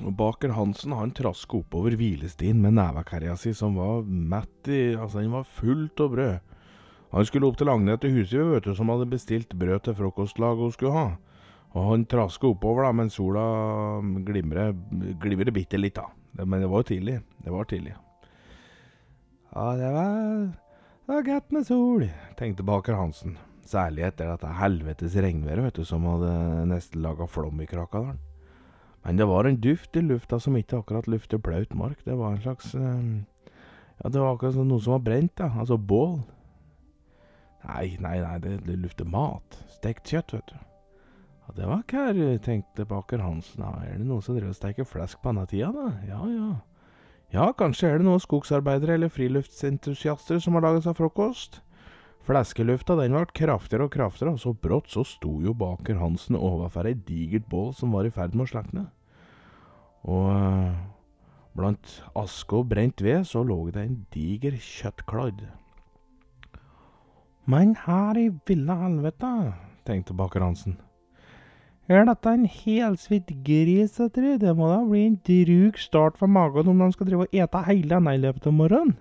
Og 0.00 0.16
Baker 0.16 0.56
Hansen 0.56 0.96
han 0.96 1.12
traska 1.12 1.60
oppover 1.60 1.92
hvilestien 1.92 2.56
med 2.56 2.80
nevekerja 2.80 3.36
si, 3.36 3.52
som 3.52 3.76
var 3.76 4.08
mett 4.08 4.72
i 4.72 4.94
Altså, 4.96 5.20
den 5.20 5.36
var 5.36 5.44
fullt 5.44 6.00
av 6.00 6.16
brød. 6.16 6.47
Han 7.12 7.24
skulle 7.24 7.48
opp 7.48 7.56
til 7.56 7.70
Agnete 7.72 8.10
Husøy, 8.12 8.42
vet 8.52 8.66
du, 8.68 8.74
som 8.76 8.90
hadde 8.92 9.08
bestilt 9.08 9.54
brød 9.56 9.86
til 9.86 9.96
frokostlaget 9.96 10.60
hun 10.60 10.74
skulle 10.74 10.92
ha. 10.92 11.06
Og 11.76 11.90
han 11.90 12.04
traska 12.08 12.50
oppover 12.50 12.84
da, 12.84 12.92
mens 12.96 13.16
sola 13.16 13.42
glimrer, 14.26 14.74
glimret 15.22 15.54
bitte 15.56 15.80
litt, 15.80 15.96
da. 15.96 16.08
Men 16.44 16.62
det 16.62 16.70
var 16.70 16.84
jo 16.84 16.90
tidlig. 16.92 17.18
Det 17.44 17.52
var 17.52 17.68
tidlig. 17.68 17.94
Ja, 19.54 19.66
det 19.80 19.90
var, 19.94 20.14
det 21.08 21.14
var 21.14 21.28
godt 21.28 21.52
med 21.56 21.68
sol, 21.68 22.08
tenkte 22.36 22.66
Baker 22.68 22.98
Hansen. 22.98 23.38
Særlig 23.68 24.06
etter 24.06 24.30
dette 24.30 24.52
helvetes 24.60 25.16
regnværet, 25.16 25.64
vet 25.66 25.80
du, 25.80 25.84
som 25.88 26.06
hadde 26.08 26.32
nesten 26.70 27.02
laga 27.04 27.26
flom 27.28 27.60
i 27.60 27.68
Krakadalen. 27.68 28.20
Men 29.04 29.16
det 29.16 29.28
var 29.28 29.46
en 29.48 29.60
duft 29.60 29.96
i 29.96 30.02
lufta 30.04 30.36
som 30.40 30.56
ikke 30.58 30.82
akkurat 30.82 31.06
lufter 31.08 31.40
blaut 31.40 31.72
mark. 31.76 32.00
Det 32.04 32.16
var 32.16 32.34
en 32.34 32.42
slags 32.44 32.74
eh, 32.74 33.52
Ja, 33.98 34.10
det 34.12 34.20
var 34.20 34.34
akkurat 34.34 34.58
noe 34.60 34.82
som 34.84 34.98
var 34.98 35.04
brent, 35.06 35.32
da. 35.40 35.48
Altså 35.58 35.78
bål. 35.80 36.18
Nei, 37.68 37.98
nei, 38.00 38.16
nei, 38.24 38.38
det, 38.42 38.54
det 38.64 38.78
lukter 38.80 39.08
mat. 39.08 39.60
Stekt 39.76 40.08
kjøtt, 40.08 40.32
vet 40.38 40.52
du. 40.52 40.56
Ja, 41.48 41.54
det 41.56 41.68
var 41.68 41.84
ikke 41.84 42.06
her, 42.08 42.22
tenkte 42.44 42.88
baker 42.88 43.22
Hansen. 43.24 43.64
Ja, 43.64 43.74
er 43.84 44.00
det 44.00 44.08
noen 44.08 44.24
som 44.24 44.36
driver 44.36 44.54
og 44.54 44.58
steker 44.58 44.88
flesk 44.88 45.20
på 45.22 45.32
denne 45.32 45.46
tida, 45.48 45.70
da? 45.76 45.92
Ja, 46.08 46.22
ja. 46.32 46.50
Ja, 47.28 47.50
kanskje 47.52 47.90
er 47.90 48.00
det 48.00 48.06
noen 48.08 48.22
skogsarbeidere 48.24 48.94
eller 48.96 49.12
friluftsentusiaster 49.12 50.40
som 50.40 50.56
har 50.56 50.64
laget 50.64 50.86
seg 50.86 50.96
frokost. 50.96 51.60
Fleskelufta 52.24 52.96
den 52.96 53.12
ble 53.16 53.26
kraftigere 53.36 53.84
og 53.88 53.92
kraftigere, 53.92 54.34
og 54.36 54.40
så 54.40 54.54
brått 54.56 54.88
så 54.92 55.04
sto 55.04 55.34
jo 55.44 55.52
baker 55.56 56.00
Hansen 56.00 56.36
overfor 56.36 56.88
ei 56.88 56.96
digert 56.96 57.48
bål 57.52 57.74
som 57.76 57.92
var 57.92 58.08
i 58.08 58.12
ferd 58.12 58.36
med 58.36 58.46
å 58.46 58.50
slekne. 58.52 58.84
Og 60.08 60.26
øh, 60.32 60.74
blant 61.56 61.94
aske 62.16 62.60
og 62.60 62.68
brent 62.72 63.04
ved 63.04 63.28
så 63.28 63.44
lå 63.44 63.60
det 63.72 63.84
en 63.84 63.96
diger 64.12 64.56
kjøttkladd. 64.56 65.44
Men 67.48 67.72
her 67.86 68.18
i 68.20 68.26
ville 68.46 68.74
helvete, 68.76 69.28
tenkte 69.88 70.12
baker 70.12 70.42
Hansen. 70.44 70.74
Er 71.88 72.04
dette 72.04 72.28
en 72.28 72.44
helsvidd 72.44 73.30
gris, 73.46 73.94
jeg 73.96 74.10
tror? 74.12 74.34
Det 74.42 74.50
må 74.56 74.66
da 74.68 74.82
bli 74.84 75.06
en 75.06 75.14
druk 75.24 75.78
start 75.80 76.18
for 76.20 76.28
magen 76.28 76.68
om 76.68 76.82
de 76.82 76.88
skal 76.92 77.08
drive 77.08 77.24
og 77.24 77.32
ete 77.32 77.62
hele 77.64 77.88
denne 77.94 78.12
i 78.12 78.20
løpet 78.20 78.50
av 78.50 78.52
morgenen. 78.52 78.98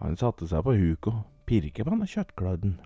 Han 0.00 0.16
satte 0.16 0.48
seg 0.48 0.64
på 0.64 0.72
huk 0.78 1.10
og 1.10 1.18
pirket 1.44 1.84
på 1.84 1.92
denne 1.92 2.08
kjøttkladden. 2.08 2.78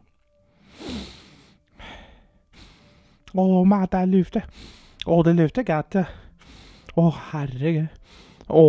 Å, 3.38 3.44
men 3.62 3.86
det 3.92 4.02
luftet. 4.10 4.58
Å, 5.06 5.20
det 5.22 5.36
lukter 5.38 5.68
godt. 5.68 6.00
Å, 6.98 7.04
herregud. 7.30 7.94
Å 8.50 8.64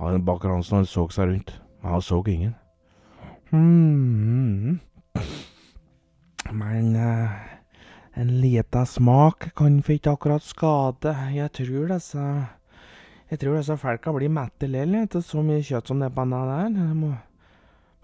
Han 0.00 0.26
Baker 0.26 0.56
Hansen 0.56 0.80
han 0.80 0.90
så 0.90 1.06
seg 1.14 1.30
rundt, 1.30 1.54
men 1.84 1.94
han 1.94 2.02
så 2.02 2.18
ingen. 2.26 2.56
Hmm. 3.50 4.78
Men 6.50 6.96
uh, 6.96 7.30
en 8.14 8.30
lita 8.40 8.84
smak 8.86 9.50
kan 9.58 9.80
for 9.82 9.96
ikke 9.96 10.14
akkurat 10.14 10.44
skade. 10.46 11.14
Jeg 11.34 11.52
tror 11.58 11.90
disse 11.90 12.26
Jeg 13.30 13.38
tror 13.38 13.56
disse 13.56 13.76
folka 13.78 14.12
blir 14.14 14.30
mette 14.30 14.66
lell 14.66 14.94
etter 14.98 15.22
så 15.22 15.42
mye 15.46 15.62
kjøtt 15.62 15.90
som 15.90 16.00
det 16.02 16.10
på 16.14 16.24
den 16.26 16.34
der. 16.34 16.70
Det 16.74 16.96
må, 16.98 17.12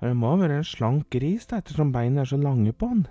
det 0.01 0.13
må 0.15 0.37
være 0.39 0.61
en 0.61 0.67
slank 0.67 1.09
gris, 1.11 1.49
da, 1.51 1.59
ettersom 1.59 1.91
beina 1.95 2.23
er 2.23 2.31
så 2.31 2.39
lange 2.39 2.73
på 2.73 2.91
den. 2.93 3.07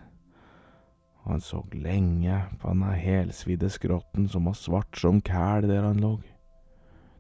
Han 1.26 1.42
så 1.42 1.64
lenge 1.74 2.38
på 2.62 2.72
den 2.72 2.84
helsvidde 3.02 3.68
skrotten 3.74 4.30
som 4.32 4.48
var 4.48 4.56
svart 4.56 4.96
som 5.00 5.20
kæl 5.20 5.68
der 5.68 5.84
han 5.84 6.00
lå. 6.00 6.14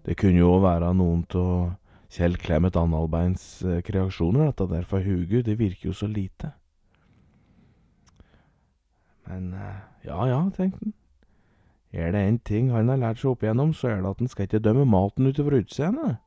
Det 0.05 0.15
kunne 0.21 0.39
jo 0.39 0.59
være 0.63 0.93
noen 0.93 1.25
av 1.35 1.73
Kjell 2.13 2.37
Clemet 2.37 2.77
Annalbeins 2.79 3.63
kreasjoner, 3.87 4.51
dette 4.51 4.69
der, 4.71 4.85
fra 4.85 5.01
Hugu, 5.03 5.41
det 5.41 5.57
virker 5.59 5.89
jo 5.89 5.93
så 5.93 6.07
lite. 6.07 6.51
Men 9.25 9.49
ja 10.05 10.27
ja, 10.29 10.43
tenkte 10.53 10.83
han. 10.83 10.93
Er 11.95 12.11
det 12.11 12.21
én 12.27 12.37
ting 12.43 12.71
han 12.73 12.89
har 12.91 12.99
lært 12.99 13.21
seg 13.21 13.31
opp 13.31 13.43
igjennom, 13.45 13.71
så 13.73 13.87
er 13.87 14.01
det 14.03 14.09
at 14.09 14.21
han 14.21 14.31
skal 14.31 14.49
ikke 14.49 14.63
dømme 14.67 14.83
maten 14.89 15.29
ut 15.29 15.37
ifra 15.39 15.61
utseendet. 15.63 16.17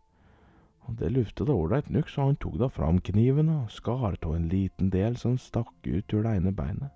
Og 0.89 0.95
det 0.97 1.11
luftet 1.13 1.51
ålreit 1.53 1.91
nok, 1.93 2.09
så 2.09 2.31
han 2.31 2.39
tok 2.41 2.57
da 2.63 2.71
fram 2.73 3.03
kniven 3.05 3.51
og 3.53 3.73
skar 3.73 4.17
av 4.17 4.31
en 4.33 4.47
liten 4.49 4.89
del 4.95 5.19
som 5.21 5.37
stakk 5.37 5.75
ut 5.85 6.15
ur 6.15 6.25
det 6.25 6.33
ene 6.39 6.55
beinet. 6.57 6.95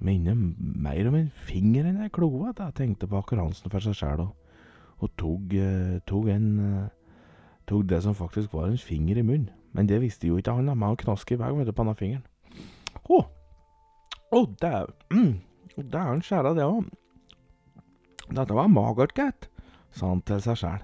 Minner 0.00 0.38
mer 0.56 1.10
om 1.10 1.18
en 1.18 1.28
finger 1.44 1.90
enn 1.90 2.00
ei 2.00 2.08
kloe, 2.08 2.54
tenkte 2.56 3.10
Baker 3.10 3.36
Hansen 3.42 3.68
for 3.68 3.84
seg 3.84 3.98
sjæl, 3.98 4.24
og, 4.24 4.32
og 5.04 5.12
tok, 5.20 5.52
eh, 5.52 5.98
tok, 6.08 6.30
en, 6.32 6.48
eh, 6.64 6.88
tok 7.68 7.88
det 7.90 8.02
som 8.04 8.16
faktisk 8.16 8.54
var 8.54 8.68
en 8.68 8.78
finger 8.78 9.18
i 9.20 9.26
munnen. 9.26 9.50
Men 9.72 9.86
det 9.86 10.00
visste 10.02 10.26
jo 10.26 10.38
ikke 10.40 10.56
han, 10.56 10.66
da, 10.66 10.74
med 10.74 10.96
å 10.96 10.98
knaske 10.98 11.36
i 11.36 11.38
vei 11.38 11.52
vet 11.54 11.68
du, 11.68 11.72
på 11.72 11.84
denne 11.84 11.98
fingeren. 11.98 12.26
Å, 13.10 13.20
å, 14.34 14.42
dæv... 14.62 14.94
Mm, 15.14 15.38
Dæven 15.80 16.22
skjæra, 16.26 16.52
det 16.56 16.66
òg. 16.66 16.88
Dette 18.30 18.54
var 18.54 18.70
magert, 18.70 19.14
gitt, 19.16 19.48
sa 19.96 20.10
han 20.10 20.22
til 20.26 20.42
seg 20.44 20.58
sjæl. 20.60 20.82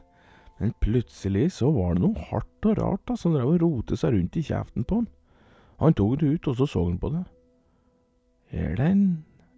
Men 0.59 0.73
plutselig 0.81 1.51
så 1.59 1.69
var 1.75 1.97
det 1.97 2.05
noe 2.07 2.27
hardt 2.31 2.69
og 2.71 2.79
rart 2.79 3.03
da, 3.11 3.17
som 3.19 3.35
drev 3.35 3.57
og 3.57 3.61
rotet 3.65 4.01
seg 4.01 4.15
rundt 4.15 4.39
i 4.41 4.45
kjeften 4.47 4.87
på 4.89 5.03
han. 5.03 5.09
Han 5.83 5.97
tok 5.99 6.15
det 6.23 6.31
ut, 6.33 6.49
og 6.49 6.57
så 6.57 6.69
så 6.71 6.85
han 6.87 7.01
på 7.03 7.13
det. 7.13 7.25
Er 8.57 8.77
det 8.79 8.91
en 8.93 9.07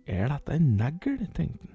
Er 0.08 0.30
dette 0.32 0.54
en 0.56 0.70
negl, 0.78 1.18
tenkte 1.36 1.66
han. 1.66 1.74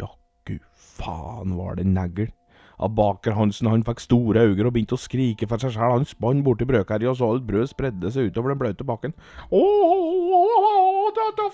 Jakku 0.00 0.54
faen 0.72 1.52
var 1.58 1.76
det 1.76 1.84
en 1.84 1.92
negl. 1.92 2.30
Ja, 2.76 2.88
Baker 2.92 3.32
Hansen 3.38 3.70
han 3.72 3.84
fikk 3.86 4.02
store 4.04 4.42
øyne 4.50 4.68
og 4.68 4.74
begynte 4.74 4.98
å 4.98 5.00
skrike 5.00 5.48
for 5.48 5.62
seg 5.62 5.72
sjæl. 5.76 5.94
Han 5.94 6.04
spann 6.08 6.42
borti 6.44 6.68
brødkerja 6.68 7.12
og 7.12 7.16
så 7.20 7.30
alt 7.32 7.46
brød 7.48 7.70
spredde 7.70 8.12
seg 8.12 8.28
utover 8.28 8.52
den 8.52 8.60
blaute 8.60 8.84
bakken. 8.84 9.16
Å, 9.48 9.62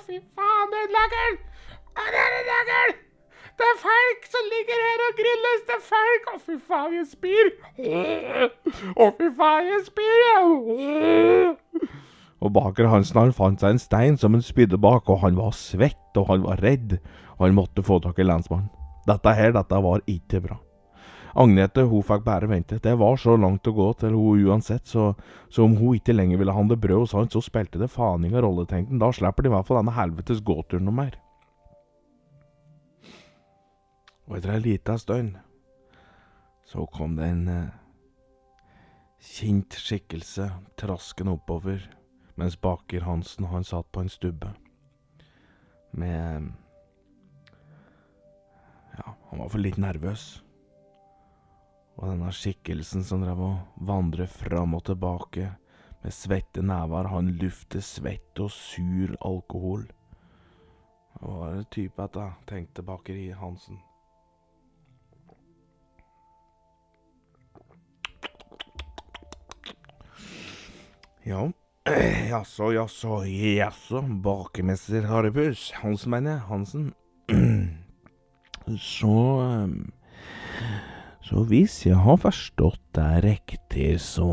fy 0.03 0.19
faen, 0.19 0.73
det 0.73 0.83
er 0.83 0.89
en 0.89 0.97
negl! 0.99 1.39
Det 3.53 3.69
er 3.69 3.79
felk 3.79 4.27
som 4.33 4.49
ligger 4.51 4.81
her 4.83 5.03
og 5.07 5.13
grilles, 5.21 5.63
det 5.69 5.77
er 5.77 5.85
folk! 5.87 6.31
Å, 6.33 6.41
fy 6.43 6.57
faen, 6.67 6.97
jeg 6.97 7.07
spyr! 7.13 7.53
Å, 8.97 9.11
fy 9.19 9.31
faen, 9.39 9.71
jeg 9.71 9.83
spyr! 9.91 11.53
Og 12.43 12.51
Baker 12.57 12.91
Hansen 12.91 13.21
han 13.21 13.37
fant 13.37 13.63
seg 13.63 13.77
en 13.77 13.79
stein 13.79 14.19
som 14.19 14.35
han 14.35 14.43
spydde 14.43 14.81
bak, 14.83 15.07
og 15.07 15.23
han 15.23 15.39
var 15.39 15.55
svett, 15.55 16.11
og 16.19 16.27
han 16.33 16.43
var 16.49 16.59
redd. 16.65 16.99
Og 17.39 17.47
han 17.47 17.55
måtte 17.55 17.87
få 17.87 18.01
tak 18.03 18.19
i 18.19 18.27
lensmannen. 18.27 18.73
Dette 19.07 19.31
her, 19.39 19.55
dette 19.55 19.79
var 19.85 20.03
ikke 20.11 20.43
bra. 20.43 20.59
Agnete 21.35 21.87
hun 21.89 22.05
fikk 22.05 22.25
bare 22.27 22.49
vente. 22.51 22.79
Det 22.83 22.93
var 23.01 23.17
så 23.17 23.37
langt 23.41 23.69
å 23.69 23.75
gå 23.77 23.89
til 24.01 24.17
hun 24.17 24.47
uansett, 24.49 24.85
så, 24.89 25.13
så 25.49 25.65
om 25.65 25.77
hun 25.79 25.97
ikke 25.97 26.15
lenger 26.17 26.41
ville 26.43 26.55
handle 26.57 26.77
brød 26.77 27.07
hos 27.07 27.15
han, 27.17 27.31
så 27.33 27.41
spilte 27.45 27.81
det 27.81 27.89
faen 27.93 28.27
ingen 28.29 28.45
rolle, 28.45 28.67
tenkte 28.69 28.93
han. 28.93 29.01
Da 29.01 29.13
slipper 29.17 29.47
de 29.47 29.53
i 29.53 29.55
hvert 29.55 29.69
fall 29.69 29.81
denne 29.81 29.97
helvetes 29.97 30.43
gåturen 30.45 30.89
noe 30.89 30.99
mer. 30.99 31.17
Og 34.29 34.37
etter 34.39 34.55
ei 34.55 34.65
lita 34.65 34.99
stund 35.01 35.41
så 36.69 36.87
kom 36.89 37.17
det 37.19 37.27
en 37.29 37.49
kjent 39.23 39.77
skikkelse 39.77 40.47
traskende 40.81 41.35
oppover, 41.37 41.83
mens 42.41 42.57
baker 42.57 43.05
Hansen 43.07 43.51
han 43.51 43.65
satt 43.67 43.91
på 43.93 44.05
en 44.05 44.13
stubbe. 44.13 44.53
Med 45.93 46.53
Ja, 48.97 49.13
han 49.31 49.41
var 49.41 49.49
for 49.49 49.61
litt 49.61 49.79
nervøs. 49.81 50.43
Og 51.99 52.09
denne 52.09 52.33
skikkelsen 52.35 53.05
som 53.05 53.23
drev 53.23 53.41
og 53.45 53.85
vandret 53.89 54.33
fram 54.33 54.75
og 54.79 54.85
tilbake 54.89 55.51
med 56.03 56.15
svette 56.15 56.65
never, 56.65 57.11
han 57.13 57.31
lufter 57.39 57.85
svett 57.85 58.41
og 58.43 58.51
sur 58.51 59.15
alkohol. 59.21 59.87
Det 61.13 61.29
var 61.29 61.55
en 61.55 61.67
type 61.71 62.09
jeg 62.17 62.33
tenkte 62.49 62.83
bakeri 62.83 63.31
Hansen. 63.39 63.79
Ja, 71.23 71.53
jaså, 72.33 72.73
jaså, 72.73 73.25
jaså, 73.25 74.03
bakemester 74.03 75.07
Harepus. 75.07 75.71
Hansen, 75.71 76.11
mener 76.11 76.31
jeg. 76.33 76.41
Hansen. 76.49 76.95
Så 78.79 79.15
ehm, 79.43 79.93
Så 81.23 81.45
hvis 81.47 81.77
jeg 81.87 81.95
har 82.03 82.17
forstått 82.19 82.81
deg 82.97 83.21
riktig, 83.25 84.01
så 84.03 84.27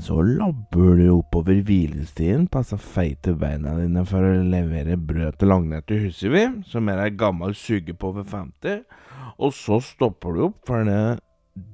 Så 0.00 0.20
labber 0.22 0.94
du 1.00 1.08
oppover 1.16 1.58
hvilestien 1.66 2.46
disse 2.52 2.78
feite 2.78 3.34
beina 3.34 3.74
dine 3.80 4.04
for 4.06 4.22
å 4.22 4.44
levere 4.46 4.96
brød 4.96 5.40
til 5.40 5.50
Langnet 5.50 5.88
til 5.90 6.06
Huseby, 6.06 6.44
som 6.70 6.88
er 6.88 7.02
ei 7.02 7.10
gammel 7.10 7.54
suge 7.58 7.94
på 7.94 8.12
over 8.12 8.24
50, 8.24 8.86
og 9.38 9.52
så 9.52 9.80
stopper 9.82 10.38
du 10.38 10.46
opp 10.48 10.70
fordi 10.70 11.18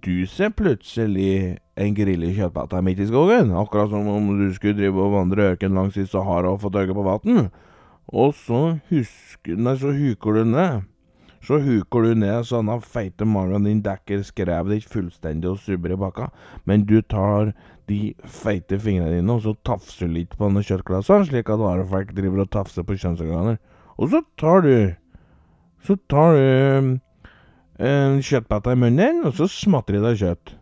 du 0.02 0.26
ser 0.26 0.50
plutselig 0.56 1.58
en 1.78 1.94
grill 1.94 2.24
i 2.26 2.34
kjøttbata 2.34 2.80
midt 2.82 3.04
i 3.04 3.06
skogen, 3.06 3.52
akkurat 3.54 3.92
som 3.92 4.08
om 4.10 4.32
du 4.40 4.48
skulle 4.54 4.78
drive 4.80 5.04
og 5.04 5.14
vandre 5.14 5.52
ørken 5.52 5.76
langs 5.76 5.98
i 6.00 6.06
Sahara 6.08 6.50
og 6.54 6.62
fått 6.64 6.80
øye 6.80 6.96
på 6.96 7.04
vann. 7.06 7.50
Og 8.08 8.32
så 8.34 8.78
husker 8.88 9.58
Nei, 9.60 9.76
så 9.76 9.92
huker 9.92 10.40
du 10.40 10.48
ned. 10.48 10.88
Så 11.44 11.60
huker 11.62 12.04
du 12.04 12.14
ned 12.18 12.46
sånne 12.48 12.78
feite 12.82 13.26
magen 13.28 13.66
din 13.68 13.82
dekker 13.84 14.24
skrevet 14.26 14.74
ditt 14.74 14.88
fullstendig 14.90 15.52
og 15.52 15.60
subber 15.62 15.94
i 15.94 15.98
bakka, 16.00 16.30
men 16.66 16.86
du 16.88 16.98
tar 17.02 17.52
de 17.88 18.12
feite 18.26 18.78
fingrene 18.82 19.16
dine 19.16 19.36
og 19.36 19.44
så 19.46 19.54
tafser 19.64 20.10
litt 20.12 20.34
på 20.36 20.48
denne 20.48 20.64
kjøttklassa, 20.66 21.22
slik 21.28 21.50
at 21.52 21.62
varefolk 21.62 22.10
driver 22.16 22.44
og 22.44 22.50
tafser 22.52 22.86
på 22.86 22.98
kjønnsorganer. 22.98 23.60
Og 23.98 24.10
så 24.12 24.22
tar 24.40 24.66
du 24.66 24.94
Så 25.78 25.94
tar 26.10 26.34
du 26.34 26.98
en 27.78 28.16
kjøttbata 28.18 28.72
i 28.74 28.78
munnen, 28.82 29.20
og 29.24 29.36
så 29.38 29.46
smatter 29.46 30.00
det 30.02 30.16
kjøtt. 30.18 30.56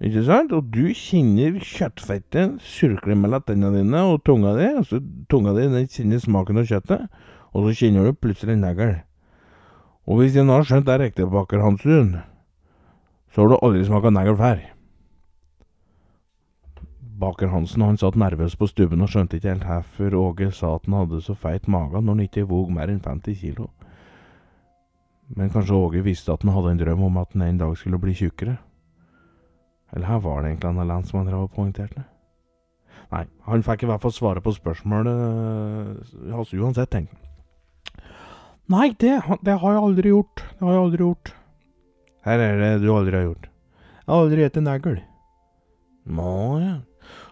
Ikke 0.00 0.22
sant? 0.24 0.52
Og 0.56 0.70
du 0.72 0.92
kjenner 0.96 1.58
kjøttfettet 1.60 2.56
surkle 2.64 3.16
mellom 3.16 3.44
tennene 3.44 3.82
dine 3.82 4.02
og 4.10 4.22
tunga 4.24 4.54
di. 4.56 4.66
Altså, 4.80 5.00
tunga 5.28 5.52
di 5.56 5.68
den 5.72 5.88
kjenner 5.92 6.20
smaken 6.24 6.60
av 6.60 6.68
kjøttet, 6.68 7.06
og 7.52 7.68
så 7.68 7.76
kjenner 7.80 8.08
du 8.08 8.16
plutselig 8.16 8.56
negl. 8.60 8.96
Og 10.06 10.20
hvis 10.20 10.36
en 10.38 10.52
har 10.54 10.62
skjønt 10.66 10.86
det 10.86 11.00
riktig, 11.02 11.26
baker 11.30 11.62
Hansun, 11.64 12.16
så 13.34 13.42
har 13.42 13.50
du 13.50 13.56
aldri 13.58 13.82
smaka 13.86 14.12
negl 14.14 14.36
før. 14.38 14.60
Baker 17.16 17.50
Hansen 17.50 17.82
han 17.82 17.98
satt 17.98 18.18
nervøs 18.20 18.54
på 18.60 18.68
stubben 18.70 19.02
og 19.02 19.10
skjønte 19.10 19.38
ikke 19.38 19.54
helt 19.54 19.66
hvorfor 19.66 20.16
Åge 20.20 20.50
sa 20.54 20.74
at 20.76 20.86
han 20.86 20.98
hadde 21.00 21.22
så 21.24 21.34
feit 21.34 21.66
mage 21.66 22.02
når 22.02 22.12
han 22.12 22.24
ikke 22.26 22.46
vog 22.46 22.70
mer 22.72 22.92
enn 22.92 23.02
50 23.02 23.40
kilo. 23.40 23.70
Men 25.34 25.50
kanskje 25.50 25.74
Åge 25.74 26.04
visste 26.06 26.34
at 26.36 26.44
han 26.44 26.54
hadde 26.54 26.74
en 26.76 26.82
drøm 26.84 27.06
om 27.08 27.18
at 27.18 27.32
han 27.34 27.48
en 27.48 27.62
dag 27.64 27.76
skulle 27.76 27.98
bli 27.98 28.14
tjukkere? 28.14 28.58
Eller 29.96 30.06
her 30.06 30.20
var 30.22 30.42
det 30.42 30.52
egentlig 30.52 30.74
han 30.74 30.88
lensmannen 30.92 31.32
drev 31.32 31.48
og 31.48 31.54
poengterte? 31.56 32.04
Nei, 33.10 33.24
han 33.46 33.62
fikk 33.66 33.86
i 33.86 33.90
hvert 33.90 34.02
fall 34.02 34.14
svare 34.14 34.42
på 34.42 34.54
spørsmålet 34.54 36.30
hans 36.30 36.54
uansett, 36.54 36.90
tenkte 36.92 37.16
han. 37.16 37.25
Nei, 38.66 38.88
det, 38.98 39.20
det, 39.46 39.58
har 39.62 39.76
jeg 39.76 39.82
aldri 39.82 40.10
gjort. 40.10 40.42
Det 40.42 40.64
har 40.66 40.74
jeg 40.74 40.84
aldri 40.86 41.04
gjort. 41.04 41.32
Her 42.26 42.42
er 42.42 42.56
det 42.58 42.70
du 42.82 42.88
aldri 42.90 43.14
har 43.14 43.28
gjort. 43.28 43.46
Jeg 43.46 44.10
har 44.10 44.24
aldri 44.24 44.48
spist 44.48 44.66
negl. 44.66 44.98
Nå 46.06 46.34
ja. 46.62 46.74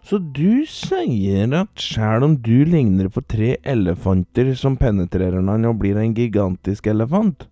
Så 0.05 0.18
du 0.37 0.66
sier 0.68 1.55
at 1.57 1.81
sjæl 1.81 2.27
om 2.27 2.37
du 2.44 2.66
ligner 2.68 3.09
på 3.11 3.23
tre 3.27 3.55
elefanter 3.66 4.53
som 4.59 4.77
penetrerer 4.79 5.40
hverandre 5.40 5.73
og 5.73 5.81
blir 5.81 5.99
en 5.99 6.12
gigantisk 6.14 6.87
elefant, 6.92 7.47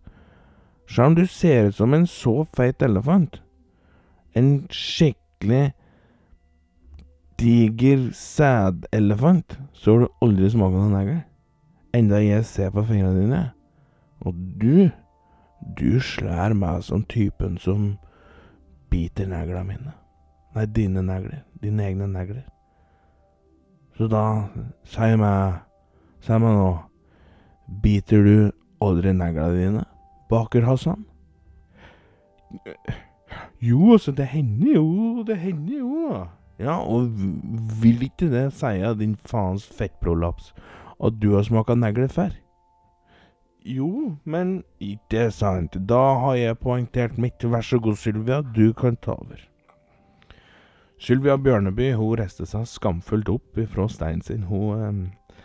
sjæl 0.86 1.10
om 1.10 1.16
du 1.16 1.24
ser 1.26 1.70
ut 1.70 1.78
som 1.78 1.96
en 1.96 2.04
så 2.06 2.42
feit 2.54 2.84
elefant, 2.84 3.40
en 4.36 4.52
skikkelig 4.70 5.72
diger 7.40 8.04
sædelefant, 8.14 9.56
så 9.72 9.96
har 9.96 10.04
du 10.04 10.22
aldri 10.22 10.52
smakt 10.52 10.76
noen 10.76 10.94
negl. 10.94 11.18
Enda 11.96 12.20
jeg 12.22 12.46
ser 12.46 12.70
på 12.76 12.84
fingrene 12.86 13.24
dine. 13.24 13.42
Og 14.22 14.34
du, 14.60 14.90
du 15.78 16.00
slår 16.00 16.54
meg 16.58 16.84
som 16.86 17.04
typen 17.10 17.58
som 17.62 17.96
biter 18.92 19.28
neglene 19.30 19.64
mine. 19.66 19.94
Nei, 20.54 20.66
dine 20.68 21.02
negler. 21.06 21.42
Dine 21.62 21.86
egne 21.88 22.08
negler. 22.10 22.44
Så 23.96 24.08
da, 24.10 24.24
si 24.88 25.08
meg, 25.20 25.62
si 26.24 26.36
meg 26.36 26.58
nå, 26.58 26.68
biter 27.84 28.24
du 28.26 28.36
aldri 28.82 29.14
neglene 29.16 29.56
dine, 29.56 29.82
baker 30.30 30.66
Hassan? 30.68 31.04
Jo, 33.62 33.94
altså, 33.94 34.12
det 34.16 34.28
hender 34.32 34.74
jo, 34.76 35.24
det 35.26 35.38
hender 35.40 35.78
jo. 35.78 36.22
Ja, 36.60 36.78
og 36.78 37.12
vil 37.82 38.04
ikke 38.06 38.28
det 38.32 38.46
si, 38.56 38.74
din 39.00 39.16
faens 39.28 39.66
fettprolaps, 39.66 40.52
at 41.02 41.16
du 41.22 41.32
har 41.34 41.46
smaka 41.48 41.74
negler 41.74 42.12
før? 42.12 42.34
Jo, 43.64 44.16
men 44.24 44.62
ikke 44.82 45.28
sant. 45.30 45.76
Da 45.88 46.02
har 46.18 46.34
jeg 46.34 46.58
poengtert 46.58 47.18
mitt. 47.18 47.44
Vær 47.44 47.62
så 47.62 47.78
god, 47.78 47.96
Sylvia, 47.96 48.40
du 48.42 48.72
kan 48.74 48.96
ta 48.96 49.14
over. 49.14 49.38
Sylvia 51.02 51.36
Bjørneby 51.38 51.92
hun 51.98 52.18
reiste 52.18 52.46
seg 52.46 52.66
skamfullt 52.70 53.30
opp 53.30 53.58
ifra 53.58 53.88
steinen 53.90 54.22
sin. 54.22 54.46
Hun 54.50 54.82
eh, 54.82 55.38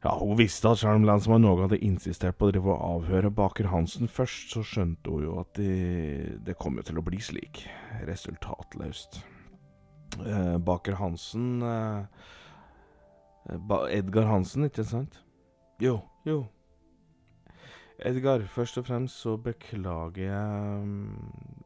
Ja, 0.00 0.14
hun 0.16 0.38
visste 0.38 0.70
at 0.70 0.80
selv 0.80 0.96
om 0.96 1.04
lensmannen 1.04 1.60
hadde 1.60 1.78
insistert 1.84 2.38
på 2.38 2.48
å 2.48 2.52
drive 2.54 2.72
og 2.72 2.84
avhøre 2.86 3.30
baker 3.36 3.68
Hansen 3.68 4.08
først, 4.08 4.54
så 4.54 4.62
skjønte 4.64 5.12
hun 5.12 5.26
jo 5.26 5.34
at 5.42 5.50
det, 5.58 6.38
det 6.46 6.56
kom 6.56 6.78
jo 6.80 6.86
til 6.88 7.02
å 7.02 7.04
bli 7.04 7.20
slik. 7.20 7.66
Resultatløst. 8.08 9.20
Eh, 10.24 10.56
baker 10.64 10.96
Hansen 10.98 11.60
eh, 11.62 12.30
ba 13.68 13.82
Edgar 13.92 14.30
Hansen, 14.30 14.64
ikke 14.70 14.86
sant? 14.88 15.20
Jo, 15.84 16.00
jo, 16.24 16.46
Edgar, 18.00 18.40
først 18.48 18.78
og 18.80 18.86
fremst 18.88 19.20
så 19.20 19.34
beklager 19.36 20.22
jeg 20.24 20.84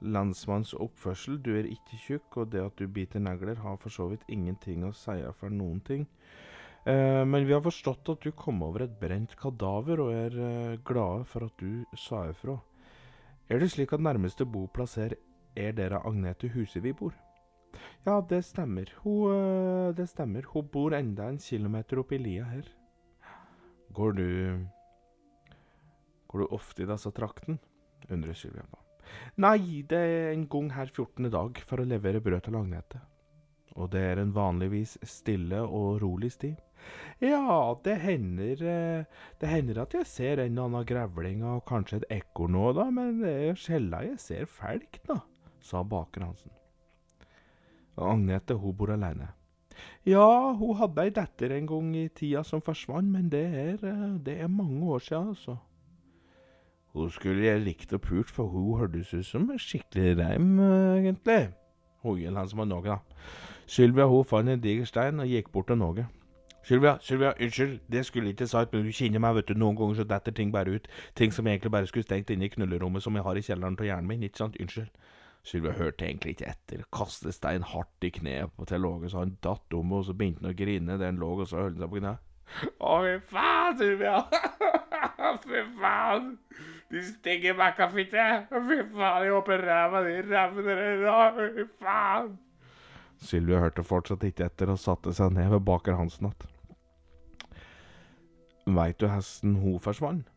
landsmanns 0.02 0.72
oppførsel. 0.82 1.36
Du 1.38 1.52
er 1.54 1.68
ikke 1.70 1.98
tjukk, 2.00 2.40
og 2.42 2.50
det 2.50 2.64
at 2.64 2.74
du 2.80 2.88
biter 2.90 3.22
negler 3.22 3.60
har 3.62 3.76
for 3.78 3.94
så 3.94 4.08
vidt 4.10 4.26
ingenting 4.26 4.82
å 4.82 4.90
si 4.98 5.14
for 5.38 5.54
noen 5.54 5.78
ting. 5.86 6.08
Eh, 6.90 7.22
men 7.22 7.46
vi 7.46 7.54
har 7.54 7.62
forstått 7.62 8.10
at 8.16 8.26
du 8.26 8.34
kom 8.34 8.64
over 8.66 8.82
et 8.82 8.98
brent 8.98 9.36
kadaver, 9.38 10.02
og 10.02 10.10
er 10.10 10.34
eh, 10.48 10.76
glade 10.82 11.22
for 11.30 11.46
at 11.46 11.54
du 11.62 11.86
sa 11.94 12.26
ifra. 12.32 12.58
Er 13.48 13.62
det 13.62 13.70
slik 13.70 13.94
at 13.94 14.02
nærmeste 14.02 14.44
boplass 14.44 14.98
her 14.98 15.14
er 15.54 15.72
der 15.78 16.00
Agnete 16.02 16.50
Husevi 16.50 16.96
bor? 16.98 17.14
Ja, 18.04 18.18
det 18.20 18.42
stemmer. 18.50 18.90
Hun, 19.04 19.30
eh, 19.30 19.94
det 19.94 20.10
stemmer. 20.10 20.50
Hun 20.50 20.66
bor 20.66 20.98
enda 20.98 21.30
en 21.30 21.38
kilometer 21.38 22.02
oppi 22.02 22.18
lia 22.18 22.50
her. 22.50 22.66
Går 23.94 24.18
du 24.18 24.26
Går 26.34 26.42
du 26.42 26.54
ofte 26.56 26.82
i 26.82 26.86
disse 26.90 27.10
traktene? 27.14 27.60
undrer 28.10 28.34
Sylvia 28.34 28.64
på. 28.66 28.80
Nei, 29.38 29.84
det 29.86 29.98
er 30.02 30.32
en 30.32 30.48
gang 30.50 30.72
her 30.74 30.88
14. 30.90 31.28
dag 31.30 31.60
for 31.62 31.78
å 31.78 31.86
levere 31.86 32.18
brød 32.24 32.48
til 32.48 32.56
Agnete. 32.58 32.98
Og 33.78 33.92
det 33.92 34.00
er 34.02 34.18
en 34.18 34.32
vanligvis 34.34 34.96
stille 35.06 35.60
og 35.62 36.00
rolig 36.02 36.32
sti. 36.34 36.50
Ja, 37.22 37.70
det 37.86 37.94
hender 38.02 38.64
eh, 38.66 39.04
Det 39.38 39.48
hender 39.48 39.78
at 39.84 39.94
jeg 39.94 40.08
ser 40.10 40.42
en 40.42 40.58
og 40.58 40.66
annen 40.66 40.88
grevling 40.88 41.44
og 41.46 41.62
kanskje 41.70 42.00
et 42.00 42.08
ekorn 42.18 42.58
òg, 42.58 42.72
da, 42.80 42.88
men 42.90 43.20
det 43.22 43.34
er 43.48 43.60
sjelden 43.60 44.10
jeg 44.10 44.18
ser 44.24 44.50
felk, 44.50 44.98
da, 45.06 45.20
sa 45.62 45.84
baker 45.86 46.26
Hansen. 46.26 46.50
Og 47.94 48.08
Agnete, 48.10 48.58
hun 48.58 48.74
bor 48.74 48.90
alene. 48.90 49.30
Ja, 50.02 50.50
hun 50.58 50.74
hadde 50.82 51.06
ei 51.06 51.14
datter 51.14 51.54
en 51.54 51.70
gang 51.70 51.94
i 51.94 52.08
tida 52.10 52.42
som 52.42 52.62
forsvant, 52.62 53.06
men 53.14 53.30
det 53.30 53.44
er, 53.46 53.78
eh, 53.86 54.18
det 54.26 54.40
er 54.42 54.50
mange 54.50 54.82
år 54.98 55.06
sia, 55.06 55.22
altså. 55.22 55.60
Hun 56.94 57.10
skulle 57.10 57.42
jeg 57.42 57.62
likt 57.64 57.92
å 57.92 57.98
pult, 57.98 58.30
for 58.30 58.46
hun 58.52 58.78
hørtes 58.78 59.10
ut 59.14 59.26
som 59.26 59.48
en 59.50 59.58
skikkelig 59.58 60.14
reim, 60.20 60.60
egentlig. 60.62 61.48
Hun 62.04 62.20
gjelder 62.20 62.44
han 62.44 62.50
som 62.50 62.60
var 62.62 62.68
noe, 62.70 62.84
da. 62.84 62.98
Sylvia 63.66 64.06
hun 64.06 64.28
fant 64.28 64.52
en 64.52 64.60
diger 64.62 64.86
stein 64.86 65.22
og 65.22 65.26
gikk 65.26 65.50
bort 65.50 65.66
til 65.72 65.80
Norge. 65.80 66.04
Sylvia, 66.64 66.94
Sylvia, 67.02 67.32
unnskyld, 67.40 67.80
det 67.92 68.06
skulle 68.06 68.30
ikke 68.32 68.46
sagt, 68.46 68.72
men 68.72 68.86
du 68.86 68.92
kjenner 68.92 69.20
meg, 69.20 69.34
vet 69.36 69.50
du, 69.50 69.58
noen 69.58 69.76
ganger 69.76 69.98
så 69.98 70.06
detter 70.08 70.32
ting 70.32 70.52
bare 70.52 70.78
ut. 70.78 70.86
Ting 71.18 71.32
som 71.34 71.46
jeg 71.46 71.58
egentlig 71.58 71.72
bare 71.74 71.88
skulle 71.90 72.06
stengt 72.06 72.30
inne 72.32 72.46
i 72.46 72.52
knullerommet 72.54 73.04
som 73.04 73.18
jeg 73.18 73.26
har 73.26 73.36
i 73.36 73.42
kjelleren 73.44 73.76
til 73.76 73.90
hjernen 73.90 74.08
min, 74.08 74.22
ikke 74.24 74.40
sant, 74.40 74.56
unnskyld. 74.60 74.88
Sylvia 75.44 75.74
hørte 75.76 76.06
egentlig 76.06 76.38
ikke 76.38 76.48
etter, 76.54 76.86
kastet 76.94 77.36
stein 77.36 77.66
hardt 77.68 78.06
i 78.06 78.12
kneet 78.14 78.54
til 78.70 78.86
Åge, 78.88 79.10
så 79.12 79.26
han 79.26 79.34
datt 79.44 79.76
om, 79.76 79.92
og 79.92 80.06
så 80.06 80.14
begynte 80.16 80.40
han 80.40 80.54
å 80.54 80.56
grine 80.56 80.96
der 80.96 81.10
han 81.10 81.20
lå, 81.20 81.34
og 81.36 81.50
så 81.50 81.66
holdt 81.66 81.76
han 81.76 81.84
seg 81.84 81.92
på 81.92 82.00
kneet. 82.00 82.30
Å, 82.78 82.94
fy 83.02 83.18
faen, 83.30 83.76
Sylvia! 83.80 84.16
fy 85.48 85.62
faen! 85.80 86.32
De 86.92 87.02
stygge 87.02 87.54
møkkafitte! 87.58 88.26
Fy 88.52 88.80
faen, 88.94 89.24
jeg 89.26 89.34
håper 89.34 89.64
ræva 89.66 90.02
di 90.06 90.16
revner 90.28 90.82
deg! 91.04 91.40
Fy 91.58 91.68
faen! 91.82 92.34
Sylvia 93.24 93.62
hørte 93.62 93.84
fortsatt 93.86 94.24
ikke 94.26 94.48
etter 94.50 94.72
og 94.74 94.80
satte 94.82 95.14
seg 95.16 95.32
ned 95.36 95.50
ved 95.54 95.64
baker 95.66 95.96
Hansen 95.98 96.28
igjen. 96.28 96.50
Veit 98.74 98.96
du 99.00 99.08
hesten 99.10 99.58
hun 99.60 99.80
forsvant? 99.82 100.30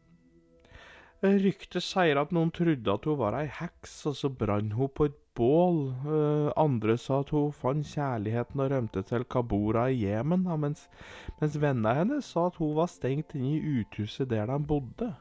Ryktet 1.24 1.82
sier 1.82 2.20
at 2.22 2.34
noen 2.36 2.52
trodde 2.54 2.94
at 2.94 3.06
hun 3.10 3.18
var 3.18 3.38
ei 3.40 3.48
heks, 3.50 3.94
og 4.10 4.18
så 4.20 4.30
brant 4.30 4.76
hun 4.78 4.92
på 4.94 5.08
et 5.10 5.16
bål. 5.38 5.78
Uh, 6.04 6.50
andre 6.58 6.98
sa 7.00 7.22
at 7.22 7.32
hun 7.36 7.54
fant 7.56 7.86
kjærligheten 7.86 8.64
og 8.64 8.72
rømte 8.74 9.04
til 9.08 9.26
Kabura 9.30 9.88
i 9.94 10.02
Jemen, 10.04 10.48
mens, 10.60 10.88
mens 11.42 11.58
vennene 11.62 11.94
hennes 11.98 12.32
sa 12.34 12.48
at 12.50 12.58
hun 12.62 12.76
var 12.78 12.90
stengt 12.92 13.36
inne 13.38 13.56
i 13.56 13.76
uthuset 13.82 14.30
der 14.34 14.50
de 14.50 14.58
bodde. 14.68 15.12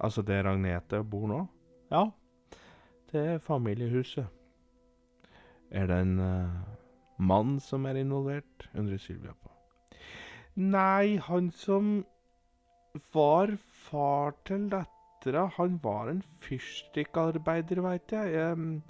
Altså 0.00 0.24
der 0.26 0.48
Agnete 0.50 1.02
bor 1.04 1.28
nå? 1.30 1.44
Ja, 1.92 2.08
det 3.12 3.26
er 3.34 3.44
familiehuset. 3.44 4.26
Er 5.70 5.86
det 5.90 6.00
en 6.02 6.18
uh, 6.20 6.48
mann 7.18 7.58
som 7.60 7.86
er 7.86 8.00
involvert? 8.00 8.68
undrer 8.74 8.98
Sylvia 8.98 9.32
på. 9.32 9.50
Nei, 10.56 11.16
han 11.18 11.50
som 11.50 12.04
var 13.14 13.56
far 13.88 14.36
til 14.46 14.68
dattera, 15.24 15.50
han 15.56 15.80
var 15.82 16.08
en 16.08 16.22
fyrstikkarbeider, 16.40 17.80
veit 17.80 18.12
jeg. 18.12 18.52
Um, 18.52 18.82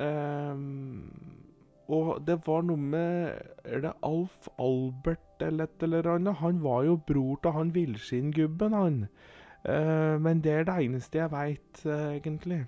um, 0.00 1.44
og 1.88 2.20
det 2.26 2.42
var 2.46 2.62
noe 2.68 2.76
med 2.76 3.40
Er 3.64 3.80
det 3.80 3.94
Alf 4.04 4.48
Albert 4.58 5.40
eller 5.40 5.64
et 5.64 5.82
eller 5.82 6.06
annet? 6.14 6.36
Han 6.36 6.62
var 6.62 6.84
jo 6.84 6.96
bror 6.96 7.38
til 7.42 7.52
han 7.52 7.74
villskinngubben, 7.74 8.72
han. 8.72 9.06
Uh, 9.64 10.18
men 10.20 10.40
det 10.40 10.52
er 10.52 10.64
det 10.64 10.76
eneste 10.84 11.18
jeg 11.18 11.32
veit, 11.32 11.86
uh, 11.86 12.14
egentlig. 12.14 12.66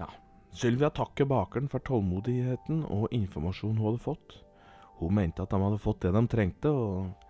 Ja. 0.00 0.08
Sylvia 0.52 0.90
takker 0.90 1.24
bakeren 1.24 1.68
for 1.68 1.78
tålmodigheten 1.78 2.84
og 2.84 3.08
informasjonen 3.12 3.78
hun 3.78 3.92
hadde 3.92 4.02
fått. 4.02 4.40
Hun 4.98 5.14
mente 5.14 5.42
at 5.42 5.50
de 5.50 5.58
hadde 5.60 5.82
fått 5.82 6.02
det 6.02 6.12
de 6.14 6.26
trengte, 6.30 6.70
og 6.70 7.23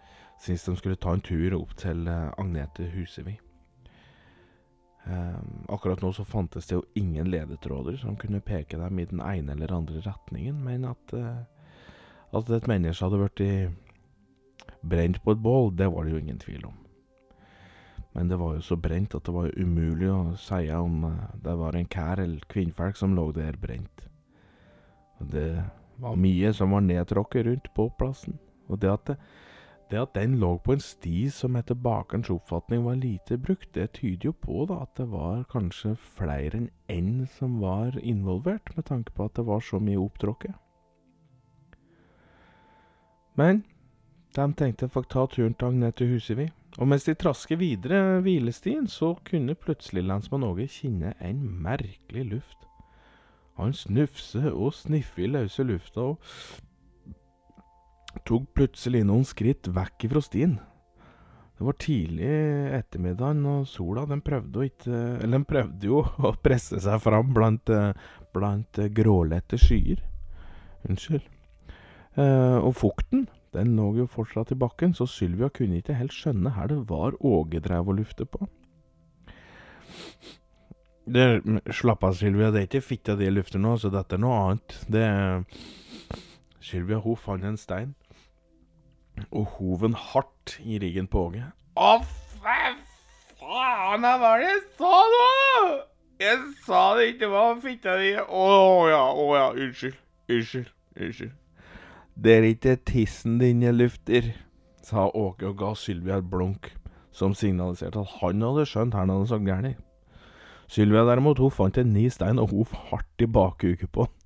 syntes 0.45 0.65
de 0.65 0.77
skulle 0.77 1.01
ta 1.01 1.15
en 1.15 1.25
tur 1.25 1.57
opp 1.57 1.73
til 1.81 2.05
uh, 2.09 2.31
Agnete 2.41 2.87
Husevi. 2.93 3.39
Um, 5.05 5.65
akkurat 5.69 6.01
nå 6.01 6.15
så 6.17 6.25
fantes 6.25 6.69
det 6.69 6.79
jo 6.79 6.85
ingen 6.97 7.29
ledetråder 7.29 7.99
som 8.01 8.17
kunne 8.17 8.41
peke 8.41 8.79
dem 8.81 9.01
i 9.01 9.05
den 9.09 9.21
ene 9.21 9.53
eller 9.53 9.75
andre 9.77 10.01
retningen, 10.05 10.63
men 10.65 10.87
at, 10.89 11.13
uh, 11.13 11.45
at 12.33 12.53
et 12.57 12.69
menneske 12.71 13.05
hadde 13.05 13.21
blitt 13.21 14.81
brent 14.85 15.21
på 15.25 15.35
et 15.35 15.45
bål, 15.45 15.71
det 15.77 15.91
var 15.93 16.05
det 16.05 16.15
jo 16.15 16.23
ingen 16.23 16.41
tvil 16.41 16.65
om. 16.71 16.81
Men 18.15 18.29
det 18.31 18.39
var 18.39 18.55
jo 18.55 18.65
så 18.65 18.77
brent 18.81 19.15
at 19.17 19.27
det 19.27 19.35
var 19.35 19.53
umulig 19.59 20.11
å 20.13 20.37
si 20.41 20.69
om 20.73 21.05
uh, 21.09 21.31
det 21.45 21.57
var 21.61 21.77
en 21.77 21.89
kær 21.89 22.21
eller 22.25 22.45
kvinnfolk 22.53 23.01
som 23.01 23.17
lå 23.17 23.31
der 23.37 23.57
brent. 23.61 24.09
Det 25.21 25.49
var 26.01 26.17
mye 26.21 26.53
som 26.53 26.73
var 26.75 26.85
nedtråkket 26.85 27.47
rundt 27.47 27.75
på 27.77 27.89
plassen, 27.99 28.39
og 28.69 28.81
det 28.83 28.93
at 28.93 29.13
det 29.13 29.19
det 29.95 30.01
at 30.03 30.15
den 30.17 30.39
lå 30.43 30.57
på 30.59 30.75
en 30.75 30.83
sti 30.83 31.29
som 31.31 31.57
etter 31.59 31.79
bakerens 31.79 32.31
oppfatning 32.33 32.83
var 32.85 32.99
lite 32.99 33.39
brukt, 33.39 33.71
det 33.75 33.93
tyder 34.01 34.31
jo 34.31 34.33
på 34.43 34.65
da 34.71 34.81
at 34.83 34.97
det 34.99 35.07
var 35.13 35.45
kanskje 35.53 35.95
flere 36.17 36.59
enn 36.59 36.71
én 36.91 37.29
som 37.37 37.61
var 37.63 37.95
involvert, 38.03 38.75
med 38.77 38.89
tanke 38.91 39.15
på 39.15 39.29
at 39.29 39.39
det 39.39 39.47
var 39.47 39.63
så 39.63 39.79
mye 39.79 40.01
opptråkket. 40.03 40.59
Men 43.39 43.63
de 44.35 44.51
tenkte 44.59 44.89
å 44.89 44.95
få 44.97 45.05
ta 45.07 45.27
turen 45.31 45.55
til 45.55 45.71
Agnete 45.71 46.07
Husevi, 46.11 46.49
og 46.79 46.91
mens 46.91 47.07
de 47.07 47.15
trasker 47.15 47.59
videre 47.61 48.21
hvilestien, 48.27 48.89
så 48.91 49.15
kunne 49.27 49.55
plutselig 49.55 50.03
lensmann 50.03 50.47
Åge 50.47 50.67
kjenne 50.67 51.15
en 51.23 51.43
merkelig 51.63 52.27
luft. 52.33 52.67
Han 53.59 53.73
snufser 53.73 54.51
og 54.51 54.75
sniffer 54.75 55.23
i 55.23 55.31
løse 55.31 55.63
lufta, 55.63 56.01
og 56.01 56.65
tok 58.29 58.47
plutselig 58.57 59.03
noen 59.09 59.27
skritt 59.29 59.69
vekk 59.75 60.07
ifra 60.09 60.23
stien. 60.25 60.57
Det 61.55 61.67
var 61.69 61.77
tidlig 61.79 62.31
ettermiddagen, 62.75 63.45
og 63.47 63.69
sola 63.71 64.05
den 64.11 64.25
prøvde 64.27 64.67
ikke 64.67 65.05
den 65.23 65.47
prøvde 65.47 65.87
jo 65.87 66.03
å 66.29 66.35
presse 66.43 66.81
seg 66.83 67.03
fram 67.03 67.31
blant, 67.37 67.71
blant 68.35 68.83
grålette 68.97 69.61
skyer. 69.61 70.03
Unnskyld. 70.89 71.25
Eh, 72.15 72.59
og 72.59 72.75
fukten, 72.79 73.29
den 73.55 73.77
lå 73.79 73.93
jo 74.01 74.09
fortsatt 74.11 74.53
i 74.55 74.59
bakken, 74.59 74.95
så 74.95 75.07
Sylvia 75.07 75.49
kunne 75.55 75.79
ikke 75.79 75.97
helt 75.99 76.15
skjønne 76.15 76.53
her 76.57 76.71
det 76.71 76.83
var 76.91 77.17
Åge 77.23 77.63
drev 77.63 77.91
og 77.91 77.99
lufte 78.03 78.27
på. 78.27 78.47
Det, 81.05 81.25
slapp 81.75 82.05
av, 82.07 82.15
Sylvia, 82.19 82.51
det 82.51 82.63
er 82.63 82.69
ikke 82.69 82.85
fitta 82.85 83.17
di 83.19 83.29
lufter 83.31 83.63
nå, 83.63 83.77
så 83.79 83.91
dette 83.93 84.17
er 84.17 84.23
noe 84.23 84.39
annet. 84.43 84.79
Det 84.91 85.07
Sylvia 86.65 86.99
hun 87.05 87.19
fant 87.21 87.45
en 87.45 87.61
stein 87.61 87.93
og 89.31 89.47
hoven 89.57 89.95
hardt 89.99 90.59
i 90.65 90.79
ryggen 90.83 91.09
på 91.11 91.29
Åge. 91.29 91.45
Å, 91.77 91.97
faen, 92.43 92.79
hva 93.41 93.99
var 94.21 94.39
det 94.41 94.49
jeg 94.49 94.63
sa 94.79 94.95
nå?! 95.15 95.27
Jeg 96.23 96.39
sa 96.63 96.83
det 96.95 97.09
ikke 97.15 97.29
var 97.33 97.57
fitta 97.59 97.97
di 97.99 98.13
Å 98.15 98.45
ja, 98.87 99.03
å 99.19 99.25
ja, 99.35 99.49
unnskyld. 99.51 99.97
Unnskyld. 100.31 100.69
Unnskyld. 100.95 101.33
Det 102.15 102.37
er 102.37 102.47
ikke 102.47 102.77
tissen 102.87 103.41
din 103.41 103.65
jeg 103.65 103.75
lufter, 103.75 104.31
sa 104.87 105.09
Åge 105.11 105.49
og 105.51 105.59
ga 105.59 105.73
Sylvia 105.75 106.21
et 106.23 106.31
blunk, 106.31 106.71
som 107.11 107.35
signaliserte 107.35 108.05
at 108.05 108.15
han 108.21 108.47
hadde 108.47 108.67
skjønt 108.71 108.95
her 108.95 109.03
han 109.03 109.15
hadde 109.17 109.33
sagt 109.33 109.49
gærent. 109.49 109.83
Sylvia 110.71 111.03
derimot, 111.05 111.43
hun 111.43 111.53
fant 111.53 111.79
en 111.79 111.93
ny 111.93 112.07
stein 112.15 112.39
og 112.41 112.55
hov 112.55 112.73
hardt 112.93 113.27
i 113.27 113.29
bakhuket 113.29 113.91
på 113.93 114.07
den. 114.07 114.21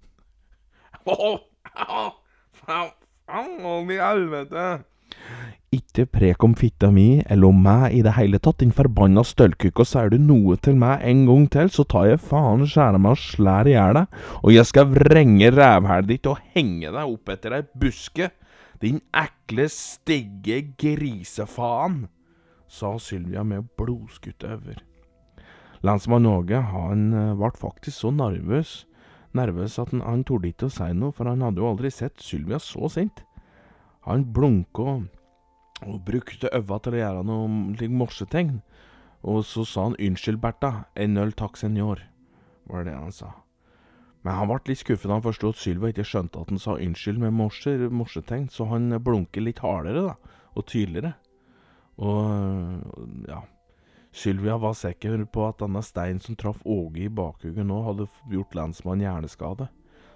Faen 3.28 3.90
i 3.92 3.98
helvete! 4.00 4.62
Ikke 5.76 6.06
prek 6.08 6.44
om 6.46 6.54
fitta 6.56 6.88
mi 6.88 7.18
eller 7.28 7.50
om 7.50 7.58
meg 7.60 7.98
i 7.98 8.00
det 8.00 8.14
hele 8.16 8.38
tatt, 8.40 8.62
din 8.62 8.72
forbanna 8.72 9.20
støllkukk, 9.20 9.82
og 9.82 9.88
sier 9.90 10.08
du 10.08 10.16
noe 10.16 10.56
til 10.64 10.78
meg 10.80 11.04
en 11.04 11.26
gang 11.28 11.44
til, 11.52 11.68
så 11.68 11.84
tar 11.84 12.06
jeg 12.08 12.22
faen 12.24 12.64
skjæra 12.64 12.96
meg 12.96 13.18
og 13.18 13.20
slær 13.20 13.68
i 13.68 13.74
hjel 13.74 13.98
deg, 13.98 14.16
og 14.40 14.54
jeg 14.54 14.70
skal 14.70 14.88
vrenge 14.94 15.52
rævhælet 15.52 16.08
ditt 16.08 16.30
og 16.32 16.40
henge 16.56 16.88
deg 16.88 17.02
opp 17.04 17.34
etter 17.36 17.58
ei 17.58 17.62
buske, 17.84 18.30
din 18.80 19.02
ekle, 19.12 19.68
stygge 19.76 20.62
grisefaen, 20.80 22.06
sa 22.64 22.96
Sylvia 22.96 23.44
med 23.44 23.68
blodskutte 23.76 24.56
øyne. 24.56 24.80
Lensmann 25.84 26.32
Åge, 26.32 26.64
han 26.72 27.10
ble 27.12 27.52
eh, 27.52 27.60
faktisk 27.60 28.00
så 28.00 28.10
nervøs 28.10 28.78
nervøs 29.38 29.78
at 29.80 29.94
han, 29.94 30.02
han 30.04 30.26
torde 30.26 30.50
ikke 30.50 30.68
å 30.68 30.74
si 30.74 30.90
noe, 30.96 31.14
for 31.14 31.30
han 31.30 31.44
hadde 31.44 31.62
jo 31.62 31.70
aldri 31.70 31.92
sett 31.94 32.20
Sylvia 32.22 32.60
så 32.62 32.90
sint. 32.92 33.22
Han 34.08 34.26
blunka 34.34 34.84
og, 34.92 35.08
og 35.86 35.98
brukte 36.06 36.50
øva 36.54 36.78
til 36.82 36.96
å 36.96 37.02
gjøre 37.02 37.26
noe 37.28 37.48
slik 37.78 37.94
morsetegn, 37.94 38.60
og 39.22 39.42
så 39.46 39.64
sa 39.66 39.88
han 39.88 39.98
'Unnskyld, 39.98 40.40
Bertha, 40.40 40.86
en 40.94 41.18
øl 41.18 41.32
takk, 41.32 41.56
senor', 41.58 42.04
var 42.70 42.84
det 42.84 42.94
han 42.94 43.12
sa. 43.12 43.32
Men 44.22 44.34
han 44.34 44.48
ble 44.50 44.58
litt 44.66 44.82
skuffet 44.82 45.08
da 45.08 45.16
han 45.18 45.24
forsto 45.24 45.52
at 45.52 45.60
Sylvia 45.60 45.92
ikke 45.92 46.06
skjønte 46.06 46.40
at 46.40 46.50
han 46.50 46.60
sa 46.62 46.76
unnskyld 46.76 47.20
med 47.22 47.36
morser, 47.38 47.88
morsetegn, 47.88 48.48
så 48.50 48.66
han 48.68 48.90
blunket 49.02 49.42
litt 49.42 49.62
hardere 49.62 50.02
da, 50.10 50.14
og 50.54 50.66
tydeligere. 50.66 51.14
Og 51.98 53.24
ja, 53.28 53.42
Sylvia 54.18 54.56
var 54.58 54.74
sikker 54.74 55.20
på 55.30 55.44
at 55.46 55.60
denne 55.62 55.82
steinen 55.86 56.18
som 56.22 56.34
traff 56.38 56.58
Åge 56.66 57.04
i 57.04 57.10
bakhugget 57.12 57.66
nå, 57.68 57.76
hadde 57.86 58.08
gjort 58.32 58.56
lensmannen 58.58 59.04
hjerneskade. 59.06 59.68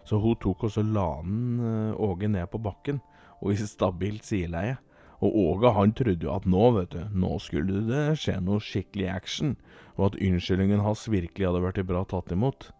Så 0.09 0.19
hun 0.19 0.35
tok 0.43 0.65
og 0.67 0.73
så 0.75 0.83
la 0.83 1.07
den 1.23 1.61
eh, 1.63 2.01
Åge 2.03 2.31
ned 2.33 2.51
på 2.51 2.59
bakken, 2.65 2.99
og 3.39 3.53
i 3.53 3.69
stabilt 3.69 4.27
sideleie. 4.27 4.81
Og 5.23 5.37
Åge 5.39 5.71
han 5.77 5.95
trodde 5.95 6.27
jo 6.27 6.33
at 6.35 6.49
nå, 6.51 6.65
vet 6.75 6.97
du, 6.97 7.03
nå 7.15 7.37
skulle 7.45 7.85
det 7.87 8.03
skje 8.19 8.41
noe 8.43 8.59
skikkelig 8.65 9.07
action, 9.13 9.55
og 9.95 10.09
at 10.09 10.19
unnskyldningen 10.19 10.83
hans 10.83 11.07
virkelig 11.07 11.47
hadde 11.47 11.63
blitt 11.63 11.87
bra 11.93 12.03
tatt 12.11 12.35
imot. 12.35 12.73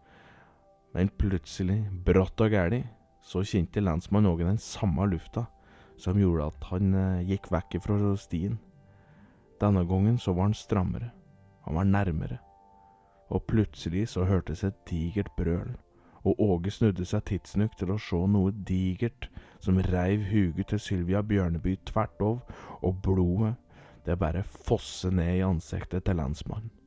Men 0.93 1.13
plutselig, 1.21 1.85
brått 2.03 2.43
og 2.43 2.51
gæli, 2.51 2.83
så 3.23 3.45
kjente 3.47 3.79
lensmann 3.79 4.27
Åge 4.27 4.43
den 4.43 4.59
samme 4.59 5.07
lufta 5.13 5.47
som 6.03 6.19
gjorde 6.19 6.49
at 6.51 6.69
han 6.71 6.93
eh, 6.97 7.25
gikk 7.31 7.49
vekk 7.53 7.79
fra 7.85 7.97
stien. 8.19 8.59
Denne 9.63 9.85
gangen 9.87 10.17
så 10.19 10.33
var 10.35 10.49
han 10.49 10.53
strammere. 10.53 11.13
Han 11.63 11.75
var 11.75 11.83
nærmere. 11.83 12.37
Og 13.29 13.43
plutselig 13.47 14.09
så 14.11 14.25
hørtes 14.27 14.63
et 14.63 14.75
digert 14.89 15.31
brøl, 15.37 15.77
og 16.23 16.39
Åge 16.39 16.71
snudde 16.71 17.05
seg 17.07 17.23
tidsnok 17.29 17.77
til 17.79 17.93
å 17.93 17.99
se 17.99 18.19
noe 18.27 18.51
digert 18.67 19.29
som 19.63 19.79
reiv 19.87 20.27
huget 20.27 20.67
til 20.73 20.83
Sylvia 20.83 21.21
Bjørneby 21.23 21.77
tvert 21.87 22.19
over, 22.19 22.43
og 22.81 22.99
blodet, 23.07 23.55
det 24.05 24.19
bare 24.19 24.43
fosse 24.43 25.11
ned 25.11 25.37
i 25.37 25.45
ansiktet 25.47 26.03
til 26.03 26.19
lensmannen. 26.19 26.82